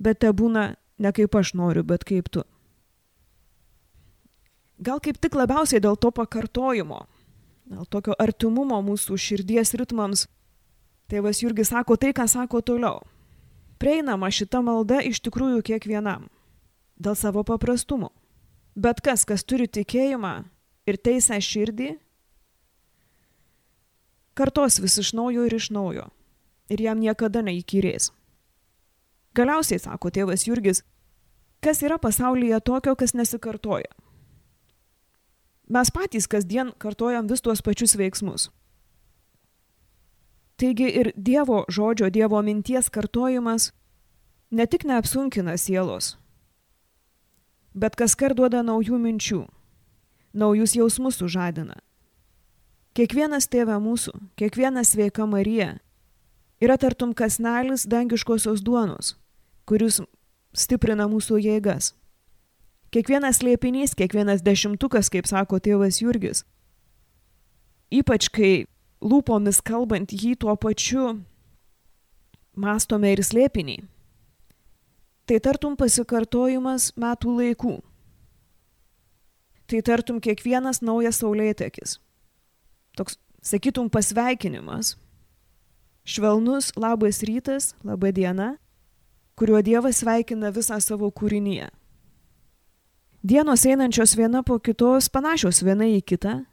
bet 0.00 0.22
te 0.24 0.30
būna 0.32 0.70
ne 0.96 1.12
kaip 1.12 1.36
aš 1.36 1.52
noriu, 1.60 1.84
bet 1.84 2.06
kaip 2.08 2.30
tu. 2.32 2.44
Gal 4.80 5.00
kaip 5.04 5.20
tik 5.20 5.36
labiausiai 5.36 5.82
dėl 5.84 5.98
to 6.00 6.08
pakartojimo, 6.16 7.02
dėl 7.68 7.84
tokio 7.92 8.16
artimumo 8.20 8.80
mūsų 8.84 9.18
širdies 9.20 9.74
ritmams, 9.76 10.24
tėvas 11.12 11.42
Jurgis 11.44 11.72
sako 11.72 11.98
tai, 12.00 12.14
ką 12.16 12.24
sako 12.28 12.62
toliau. 12.64 13.04
Prieinama 13.76 14.32
šita 14.32 14.62
malda 14.64 15.02
iš 15.04 15.20
tikrųjų 15.24 15.60
kiekvienam, 15.68 16.30
dėl 16.98 17.16
savo 17.16 17.44
paprastumo. 17.46 18.12
Bet 18.76 19.00
kas, 19.00 19.24
kas 19.24 19.44
turi 19.44 19.68
tikėjimą 19.68 20.34
ir 20.86 20.98
teisę 21.00 21.38
širdį, 21.40 21.94
kartos 24.36 24.80
vis 24.84 24.98
iš 25.00 25.14
naujo 25.16 25.46
ir 25.48 25.56
iš 25.56 25.70
naujo. 25.72 26.10
Ir 26.68 26.82
jam 26.82 26.98
niekada 27.00 27.44
neįkyrės. 27.46 28.10
Galiausiai, 29.36 29.78
sako 29.78 30.10
tėvas 30.10 30.46
Jurgis, 30.48 30.82
kas 31.62 31.82
yra 31.84 31.98
pasaulyje 32.00 32.58
tokio, 32.64 32.96
kas 32.98 33.14
nesikartoja. 33.14 33.92
Mes 35.68 35.90
patys 35.90 36.28
kasdien 36.30 36.72
kartojam 36.78 37.26
vis 37.26 37.42
tuos 37.42 37.62
pačius 37.62 37.96
veiksmus. 37.98 38.50
Taigi 40.56 40.86
ir 40.88 41.10
Dievo 41.16 41.64
žodžio, 41.68 42.08
Dievo 42.10 42.40
minties 42.42 42.88
kartojimas 42.88 43.72
ne 44.50 44.66
tik 44.66 44.86
neapsunkina 44.88 45.56
sielos, 45.60 46.16
bet 47.76 47.96
kas 47.96 48.16
kart 48.16 48.36
duoda 48.36 48.62
naujų 48.64 48.98
minčių, 48.98 49.42
naujus 50.32 50.74
jausmus 50.78 51.20
sužadina. 51.20 51.76
Kiekvienas 52.96 53.44
tėve 53.52 53.76
mūsų, 53.76 54.14
kiekviena 54.40 54.80
sveika 54.84 55.26
Marija 55.28 55.74
yra 56.64 56.78
tartum 56.80 57.12
kasnelis 57.12 57.84
dangiškosios 57.84 58.62
duonos, 58.64 59.12
kuris 59.68 60.00
stiprina 60.56 61.04
mūsų 61.10 61.42
jėgas. 61.44 61.92
Kiekvienas 62.94 63.42
liepinys, 63.44 63.92
kiekvienas 63.98 64.40
dešimtukas, 64.46 65.10
kaip 65.12 65.28
sako 65.28 65.58
tėvas 65.60 66.00
Jurgis, 66.00 66.46
ypač 67.92 68.30
kai 68.32 68.64
lūpomis 69.04 69.60
kalbant 69.60 70.14
jį 70.16 70.32
tuo 70.40 70.54
pačiu 70.56 71.18
mastome 72.56 73.12
ir 73.12 73.20
slėpinį. 73.20 73.82
Tai 75.26 75.38
tartum 75.42 75.74
pasikartojimas 75.74 76.92
metų 76.94 77.32
laikų. 77.40 77.76
Tai 79.66 79.80
tartum 79.82 80.20
kiekvienas 80.22 80.78
naujas 80.86 81.18
saulėtekis. 81.18 81.96
Toks, 82.94 83.18
sakytum, 83.42 83.90
pasveikinimas. 83.90 84.94
Švelnus 86.06 86.70
labas 86.78 87.18
rytas, 87.26 87.72
laba 87.82 88.12
diena, 88.14 88.52
kuriuo 89.34 89.58
Dievas 89.66 90.04
sveikina 90.04 90.52
visą 90.54 90.78
savo 90.80 91.10
kūrinyje. 91.10 91.66
Dienos 93.26 93.66
einančios 93.66 94.14
viena 94.14 94.44
po 94.46 94.60
kitos 94.62 95.10
panašios 95.10 95.64
viena 95.66 95.88
į 95.90 95.98
kitą 96.06 96.44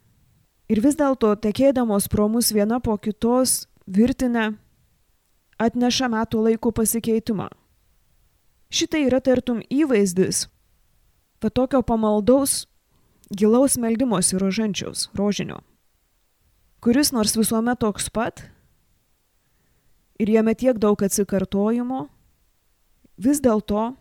ir 0.66 0.80
vis 0.82 0.98
dėlto 0.98 1.30
tekėdamos 1.38 2.10
pro 2.10 2.26
mus 2.26 2.50
viena 2.50 2.80
po 2.82 2.96
kitos 2.98 3.68
virtinę 3.86 4.56
atneša 5.62 6.10
metų 6.10 6.48
laiko 6.48 6.74
pasikeitimą. 6.74 7.46
Šitai 8.74 9.04
yra 9.06 9.20
tartum 9.22 9.60
įvaizdis, 9.70 10.48
va 11.38 11.50
tokio 11.54 11.78
pamaldaus, 11.86 12.64
gilaus 13.30 13.76
meldimosi 13.78 14.34
rožančiaus, 14.40 15.12
rožinio, 15.14 15.60
kuris 16.82 17.12
nors 17.14 17.36
visuomet 17.38 17.78
toks 17.84 18.10
pat. 18.10 18.42
Ir 20.18 20.30
jame 20.30 20.56
tiek 20.58 20.78
daug 20.82 20.98
atsikartojimo, 21.06 22.08
vis 23.18 23.38
dėlto 23.44 23.92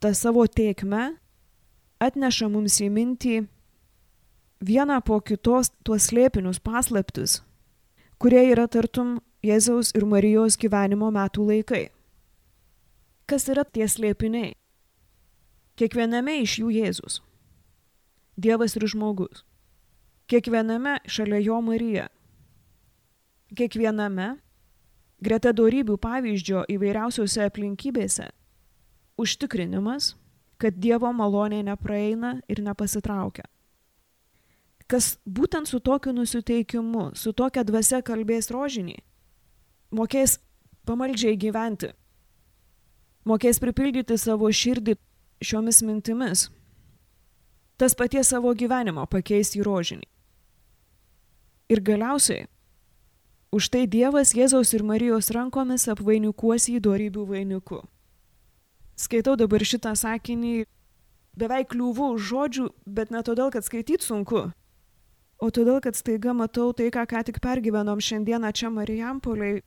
tą 0.00 0.14
savo 0.16 0.46
teikme 0.48 1.18
atneša 2.00 2.48
mums 2.48 2.80
į 2.80 2.88
mintį 2.94 3.36
vieną 4.64 5.00
po 5.04 5.20
kitos 5.20 5.74
tuos 5.84 6.08
slėpinius 6.08 6.64
paslaptis, 6.64 7.42
kurie 8.16 8.48
yra 8.48 8.64
tartum 8.64 9.18
Jėzaus 9.44 9.92
ir 9.92 10.08
Marijos 10.08 10.56
gyvenimo 10.56 11.12
metų 11.12 11.52
laikai. 11.52 11.84
Kas 13.28 13.44
yra 13.52 13.66
tie 13.68 13.84
slėpiniai? 13.84 14.54
Kiekviename 15.76 16.38
iš 16.40 16.58
jų 16.62 16.70
Jėzus. 16.72 17.18
Dievas 18.40 18.76
ir 18.78 18.86
žmogus. 18.88 19.44
Kiekviename 20.32 20.96
šalia 21.04 21.42
jo 21.44 21.58
Marija. 21.60 22.06
Kiekviename 23.52 24.30
greta 25.20 25.52
darybių 25.52 25.98
pavyzdžio 26.00 26.64
įvairiausiose 26.72 27.44
aplinkybėse 27.44 28.30
užtikrinimas, 29.18 30.14
kad 30.58 30.80
Dievo 30.80 31.10
malonė 31.12 31.60
nepraeina 31.66 32.38
ir 32.48 32.62
nepasitraukia. 32.64 33.44
Kas 34.88 35.18
būtent 35.28 35.68
su 35.68 35.82
tokiu 35.84 36.14
nusiteikimu, 36.16 37.10
su 37.12 37.34
tokia 37.36 37.66
dvasia 37.66 38.00
kalbės 38.00 38.48
rožinį, 38.54 38.96
mokės 39.92 40.38
pamaldžiai 40.88 41.36
gyventi, 41.36 41.92
mokės 43.28 43.60
pripildyti 43.62 44.18
savo 44.18 44.50
širdį 44.50 44.96
šiomis 45.44 45.82
mintimis, 45.86 46.48
tas 47.78 47.94
paties 47.94 48.32
savo 48.34 48.54
gyvenimo 48.56 49.06
pakeis 49.06 49.54
į 49.58 49.64
rožinį. 49.66 50.06
Ir 51.68 51.84
galiausiai 51.84 52.46
Už 53.48 53.70
tai 53.72 53.86
Dievas 53.88 54.34
Jėzaus 54.36 54.74
ir 54.76 54.82
Marijos 54.84 55.30
rankomis 55.32 55.86
apvainikuos 55.88 56.66
į 56.68 56.82
dorybių 56.84 57.22
vainiku. 57.30 57.80
Skaitau 58.92 59.38
dabar 59.40 59.64
šitą 59.64 59.94
sakinį 59.96 60.66
beveik 61.38 61.70
kliūvų 61.72 62.10
žodžių, 62.20 62.66
bet 62.84 63.08
ne 63.14 63.22
todėl, 63.24 63.48
kad 63.54 63.64
skaityti 63.64 64.04
sunku, 64.04 64.42
o 65.40 65.48
todėl, 65.48 65.80
kad 65.80 65.96
staiga 65.96 66.34
matau 66.36 66.74
tai, 66.76 66.90
ką 66.92 67.06
ką 67.08 67.24
tik 67.24 67.40
pergyvenom 67.40 68.02
šiandieną 68.04 68.52
čia 68.52 68.68
Marijampoliai, 68.74 69.62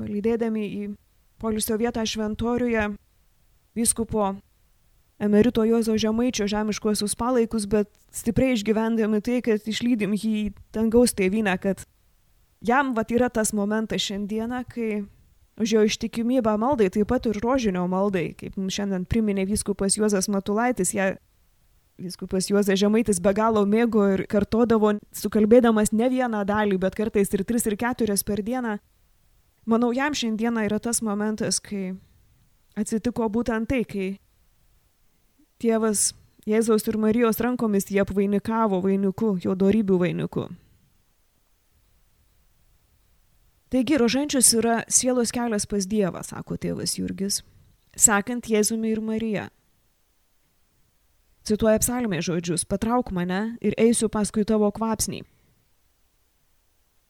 palydėdami 0.00 0.64
į 0.64 0.82
polisio 1.44 1.76
vietą 1.76 2.06
šventoriuje 2.08 2.88
vyskupo 3.76 4.34
emerito 5.18 5.64
Juozo 5.64 5.96
Žemaičio 5.98 6.46
žemiškuosius 6.48 7.14
palaikus, 7.14 7.66
bet 7.68 7.90
stipriai 8.12 8.56
išgyvendami 8.56 9.20
tai, 9.20 9.42
kad 9.44 9.60
išlydim 9.68 10.16
jį 10.16 10.32
į 10.40 10.46
dangaus 10.72 11.12
tėvynę, 11.12 11.58
kad 11.60 11.84
jam 12.64 12.94
vat 12.96 13.12
yra 13.12 13.28
tas 13.28 13.52
momentas 13.52 14.02
šiandieną, 14.06 14.62
kai 14.72 15.04
už 15.60 15.76
jo 15.76 15.84
ištikimybę 15.84 16.56
maldai, 16.58 16.88
taip 16.90 17.12
pat 17.12 17.28
ir 17.28 17.38
rožinio 17.44 17.84
maldai, 17.92 18.32
kaip 18.40 18.56
mums 18.56 18.74
šiandien 18.74 19.04
priminė 19.04 19.44
vyskupas 19.52 20.00
Juozas 20.00 20.32
Matulaitis, 20.32 20.96
ją 20.96 21.12
Viskupas 21.94 22.48
Juozas 22.50 22.80
Žemaitis 22.80 23.20
be 23.22 23.30
galo 23.30 23.60
mėgo 23.70 24.02
ir 24.16 24.24
kartodavo, 24.26 24.96
sukalbėdamas 25.14 25.92
ne 25.94 26.08
vieną 26.10 26.40
dalį, 26.48 26.80
bet 26.82 26.96
kartais 26.98 27.30
ir 27.30 27.44
tris 27.46 27.68
ir 27.70 27.76
keturias 27.78 28.26
per 28.26 28.42
dieną. 28.42 28.80
Manau, 29.64 29.92
jam 29.96 30.12
šiandieną 30.14 30.66
yra 30.66 30.78
tas 30.78 31.00
momentas, 31.00 31.60
kai 31.60 31.94
atsitiko 32.76 33.30
būtent 33.32 33.70
tai, 33.70 33.84
kai 33.88 34.08
tėvas 35.62 36.12
Jėzaus 36.44 36.84
ir 36.90 36.98
Marijos 37.00 37.40
rankomis 37.40 37.88
jie 37.88 38.02
apvainikavo 38.02 38.82
vainiku, 38.84 39.38
jo 39.40 39.54
darybių 39.56 39.96
vainiku. 40.02 40.50
Taigi 43.72 43.96
rožančius 43.98 44.52
yra 44.54 44.82
sielos 44.92 45.32
kelias 45.34 45.64
pas 45.66 45.86
Dievą, 45.88 46.20
sako 46.22 46.58
tėvas 46.60 46.98
Jurgis, 46.98 47.40
sakant 47.96 48.44
Jėzumi 48.46 48.92
ir 48.92 49.00
Marija. 49.00 49.48
Cituoja 51.44 51.80
psalmė 51.80 52.20
žodžius, 52.24 52.62
patrauk 52.68 53.10
mane 53.12 53.56
ir 53.64 53.74
eisiu 53.80 54.10
paskui 54.12 54.44
tavo 54.48 54.68
kvapsnį. 54.72 55.24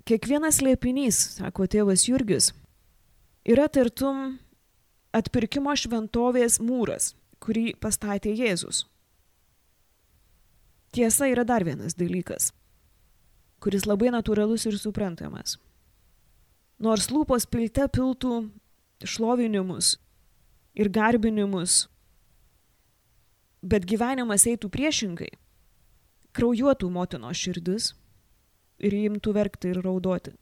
Kiekvienas 0.05 0.59
liepinys, 0.61 1.17
sako 1.39 1.65
tėvas 1.65 2.03
Jurgis, 2.05 2.51
yra 3.49 3.71
tartum 3.73 4.35
atpirkimo 5.17 5.73
šventovės 5.81 6.59
mūras, 6.61 7.15
kurį 7.41 7.71
pastatė 7.81 8.35
Jėzus. 8.37 8.83
Tiesa 10.93 11.31
yra 11.33 11.47
dar 11.49 11.65
vienas 11.65 11.97
dalykas, 11.97 12.51
kuris 13.65 13.89
labai 13.89 14.13
natūralus 14.13 14.69
ir 14.69 14.77
suprantamas. 14.77 15.57
Nors 16.85 17.09
lūpos 17.09 17.49
pilte 17.49 17.89
piltų 17.89 18.45
šlovinimus 19.09 19.95
ir 20.77 20.93
garbinimus, 20.93 21.87
bet 23.65 23.89
gyvenimas 23.89 24.45
eitų 24.53 24.69
priešingai, 24.69 25.33
kraujuotų 26.37 26.93
motinos 26.93 27.41
širdis 27.41 27.95
ir 28.79 28.97
imtų 28.99 29.35
verkti 29.35 29.71
ir 29.73 29.83
raudoti. 29.85 30.35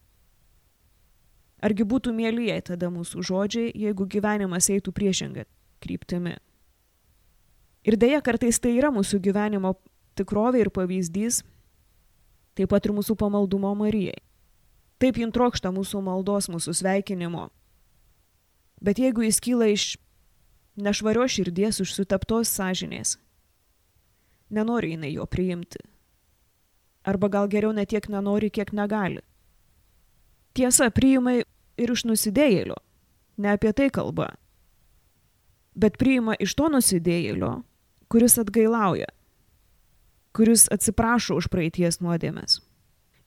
Argi 1.63 1.85
būtų 1.87 2.11
mėlyje 2.17 2.59
tada 2.73 2.89
mūsų 2.91 3.23
žodžiai, 3.23 3.71
jeigu 3.79 4.07
gyvenimas 4.11 4.67
eitų 4.73 4.95
priešingą 4.95 5.45
kryptimi. 5.83 6.35
Ir 7.87 7.99
dėja, 7.99 8.23
kartais 8.23 8.59
tai 8.63 8.75
yra 8.79 8.91
mūsų 8.95 9.21
gyvenimo 9.23 9.77
tikrovė 10.19 10.65
ir 10.65 10.71
pavyzdys, 10.75 11.43
taip 12.59 12.71
pat 12.71 12.87
ir 12.87 12.95
mūsų 12.95 13.17
pamaldumo 13.19 13.73
Marijai. 13.79 14.19
Taip 15.03 15.19
jin 15.19 15.33
trokšta 15.35 15.73
mūsų 15.75 16.03
maldos, 16.07 16.47
mūsų 16.51 16.77
sveikinimo. 16.79 17.49
Bet 18.83 18.99
jeigu 19.03 19.25
jis 19.27 19.41
kyla 19.43 19.71
iš 19.71 19.87
nešvario 20.79 21.27
širdies, 21.31 21.81
iš 21.83 21.95
sutaptos 21.95 22.51
sąžinės, 22.55 23.17
nenori 24.51 24.95
jinai 24.95 25.15
jo 25.15 25.27
priimti. 25.27 25.83
Arba 27.05 27.29
gal 27.29 27.49
geriau 27.51 27.73
ne 27.75 27.85
tiek 27.87 28.09
nenori, 28.09 28.51
kiek 28.51 28.73
negali. 28.73 29.23
Tiesa, 30.55 30.91
priima 30.91 31.39
ir 31.41 31.93
iš 31.95 32.05
nusidėjėlio. 32.07 32.77
Ne 33.43 33.55
apie 33.57 33.73
tai 33.73 33.89
kalba. 33.91 34.29
Bet 35.75 35.97
priima 35.99 36.37
iš 36.39 36.55
to 36.55 36.69
nusidėjėlio, 36.71 37.63
kuris 38.13 38.37
atgailauja, 38.39 39.09
kuris 40.37 40.69
atsiprašo 40.73 41.39
už 41.41 41.49
praeities 41.49 42.03
nuodėmes 42.05 42.61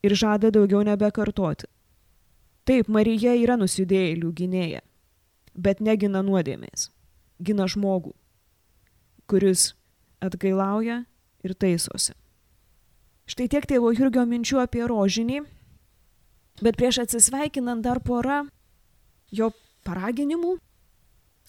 ir 0.05 0.13
žada 0.13 0.51
daugiau 0.53 0.83
nebekartoti. 0.85 1.65
Taip, 2.65 2.89
Marija 2.89 3.33
yra 3.37 3.57
nusidėjėlių 3.61 4.31
gynėja, 4.37 4.81
bet 5.53 5.81
negina 5.81 6.21
nuodėmės, 6.25 6.89
gina 7.41 7.67
žmogų, 7.69 8.13
kuris 9.29 9.73
atgailauja 10.21 11.03
ir 11.45 11.53
taisosi. 11.53 12.13
Štai 13.25 13.47
tiek 13.49 13.65
tėvo 13.65 13.89
Jurgio 13.89 14.21
minčių 14.29 14.59
apie 14.61 14.83
rožinį, 14.85 15.39
bet 16.61 16.77
prieš 16.77 17.01
atsisveikinant 17.05 17.81
dar 17.81 17.97
pora 18.05 18.43
jo 19.33 19.49
paraginimų, 19.87 20.59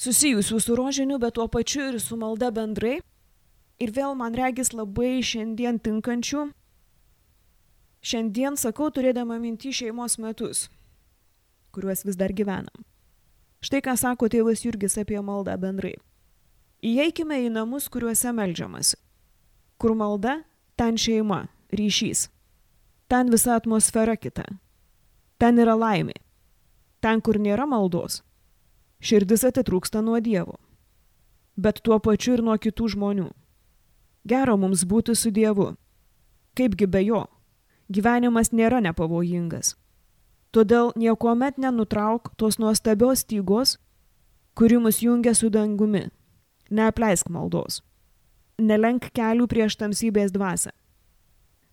susijusių 0.01 0.61
su 0.61 0.77
rožiniu, 0.79 1.19
bet 1.21 1.37
tuo 1.37 1.49
pačiu 1.53 1.91
ir 1.91 2.01
su 2.01 2.17
malda 2.17 2.49
bendrai. 2.51 3.01
Ir 3.77 3.93
vėl 3.93 4.17
man 4.17 4.33
regis 4.33 4.73
labai 4.73 5.21
šiandien 5.21 5.77
tinkančių. 5.85 6.47
Šiandien 8.01 8.57
sakau, 8.57 8.89
turėdama 8.89 9.37
minti 9.43 9.73
šeimos 9.75 10.17
metus, 10.23 10.71
kuriuos 11.77 12.07
vis 12.09 12.17
dar 12.17 12.33
gyvenam. 12.33 12.87
Štai 13.61 13.83
ką 13.85 13.97
sako 14.01 14.31
tėvas 14.33 14.63
Jurgis 14.65 14.97
apie 15.01 15.21
maldą 15.21 15.57
bendrai. 15.61 15.97
Įeikime 16.87 17.43
į 17.45 17.51
namus, 17.53 17.91
kuriuose 17.93 18.33
melžiamasi. 18.33 18.97
Kur 19.77 19.97
malda, 19.99 20.39
ten 20.79 20.97
šeima, 21.01 21.43
ryšys. 21.73 22.29
Ten 23.09 23.31
visa 23.31 23.55
atmosfera 23.57 24.17
kita. 24.17 24.45
Ten 25.39 25.59
yra 25.59 25.77
laimė. 25.79 26.17
Ten, 27.01 27.21
kur 27.21 27.39
nėra 27.39 27.67
maldos, 27.69 28.23
širdis 28.99 29.45
atitrūksta 29.47 30.01
nuo 30.03 30.19
Dievo, 30.21 30.57
bet 31.57 31.83
tuo 31.85 31.99
pačiu 32.03 32.35
ir 32.35 32.43
nuo 32.43 32.57
kitų 32.59 32.89
žmonių. 32.97 33.29
Gero 34.27 34.57
mums 34.59 34.83
būti 34.89 35.15
su 35.15 35.31
Dievu. 35.31 35.75
Kaipgi 36.57 36.89
be 36.91 37.05
jo? 37.05 37.27
Gyvenimas 37.93 38.51
nėra 38.51 38.81
nepavojingas. 38.83 39.77
Todėl 40.51 40.91
niekuomet 40.97 41.61
nenutrauk 41.63 42.33
tos 42.41 42.59
nuostabios 42.59 43.23
stygos, 43.23 43.77
kuri 44.57 44.81
mus 44.83 45.03
jungia 45.05 45.35
su 45.35 45.51
dangumi. 45.53 46.09
Neapleisk 46.71 47.29
maldos. 47.31 47.83
Nelenk 48.59 49.13
kelių 49.15 49.47
prieš 49.47 49.77
tamsybės 49.77 50.33
dvasę. 50.35 50.73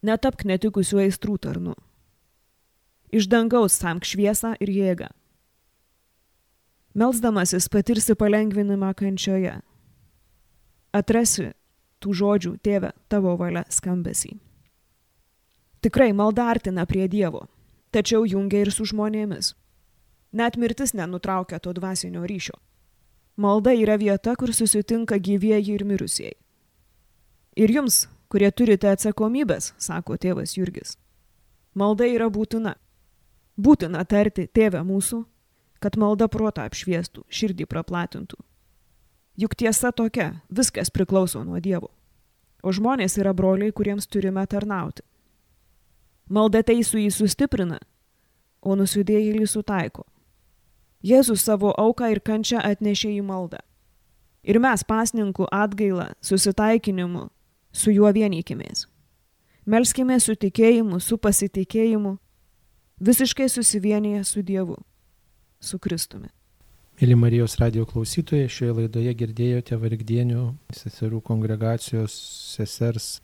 Netapk 0.04 0.44
netikusių 0.44 1.06
aistrų 1.06 1.38
tarnu. 1.40 1.74
Iš 3.14 3.30
dangaus 3.32 3.78
samk 3.80 4.04
šviesą 4.04 4.56
ir 4.60 4.72
jėgą. 4.74 5.08
Melsdamasis 6.94 7.70
patirsi 7.72 8.16
palengvinimą 8.20 8.92
kančioje. 9.00 9.56
Atrasi 10.94 11.54
tų 12.04 12.14
žodžių, 12.20 12.58
tėve, 12.60 12.92
tavo 13.08 13.38
valia 13.40 13.64
skambesį. 13.72 14.36
Tikrai 15.84 16.12
malda 16.16 16.50
artina 16.52 16.86
prie 16.88 17.08
Dievo, 17.08 17.48
tačiau 17.96 18.28
jungia 18.28 18.62
ir 18.64 18.72
su 18.76 18.86
žmonėmis. 18.88 19.54
Net 20.34 20.58
mirtis 20.60 20.94
nenutraukia 20.98 21.60
to 21.64 21.74
dvasinio 21.74 22.26
ryšio. 22.28 22.56
Malda 23.38 23.74
yra 23.74 23.96
vieta, 23.98 24.36
kur 24.36 24.54
susitinka 24.54 25.18
gyvieji 25.18 25.74
ir 25.74 25.86
mirusieji. 25.88 26.36
Ir 27.56 27.72
jums, 27.72 28.04
kurie 28.34 28.50
turite 28.50 28.90
atsakomybės, 28.90 29.76
sako 29.78 30.18
tėvas 30.18 30.56
Jurgis. 30.58 30.96
Malda 31.78 32.08
yra 32.10 32.32
būtina. 32.34 32.74
Būtina 33.62 34.02
tarti 34.10 34.48
tėvę 34.50 34.82
mūsų, 34.88 35.20
kad 35.78 36.00
malda 36.02 36.26
protą 36.34 36.66
apšviestų, 36.66 37.28
širdį 37.30 37.68
praplatintų. 37.70 38.40
Juk 39.38 39.54
tiesa 39.58 39.92
tokia, 39.94 40.32
viskas 40.50 40.90
priklauso 40.94 41.44
nuo 41.46 41.62
Dievo. 41.62 41.92
O 42.66 42.74
žmonės 42.74 43.20
yra 43.22 43.36
broliai, 43.38 43.74
kuriems 43.76 44.10
turime 44.10 44.46
tarnauti. 44.50 45.06
Malda 46.30 46.64
teisų 46.66 47.04
jį 47.04 47.12
sustiprina, 47.14 47.78
o 48.62 48.74
nusidėjėlį 48.80 49.46
sutaiko. 49.46 50.08
Jėzus 51.06 51.46
savo 51.46 51.74
auką 51.78 52.10
ir 52.16 52.24
kančią 52.24 52.64
atnešė 52.64 53.14
į 53.20 53.22
maldą. 53.28 53.62
Ir 54.42 54.58
mes 54.64 54.86
pasninkų 54.88 55.50
atgailą, 55.52 56.14
susitaikinimu, 56.24 57.28
su 57.74 57.92
juo 57.92 58.12
vienykimės. 58.14 58.88
Melskime 59.66 60.20
su 60.20 60.36
tikėjimu, 60.36 61.00
su 61.00 61.18
pasitikėjimu, 61.18 62.18
visiškai 63.00 63.50
susivienyje 63.50 64.24
su 64.28 64.44
Dievu 64.44 64.78
su 65.64 65.80
Kristumi. 65.80 66.30
Mėly 67.02 67.16
Marijos 67.18 67.58
radio 67.58 67.88
klausytojai, 67.90 68.50
šioje 68.52 68.76
laidoje 68.78 69.14
girdėjote 69.18 69.78
Vargdienių 69.82 70.44
seserų 70.78 71.24
kongregacijos 71.26 72.14
sesers 72.54 73.16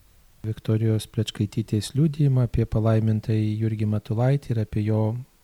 Viktorijos 0.48 1.06
Plečkaitytės 1.12 1.94
liūdėjimą 1.98 2.48
apie 2.48 2.66
palaimintąjį 2.66 3.52
Jurgį 3.62 3.90
Matulaitį 3.94 4.56
ir 4.56 4.62
apie 4.64 4.86
jo 4.88 5.04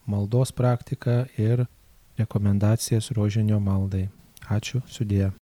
maldos 0.09 0.55
praktiką 0.55 1.25
ir 1.37 1.65
rekomendacijas 2.19 3.11
rožinio 3.15 3.59
maldai. 3.59 4.07
Ačiū, 4.49 4.81
sudėję. 4.87 5.33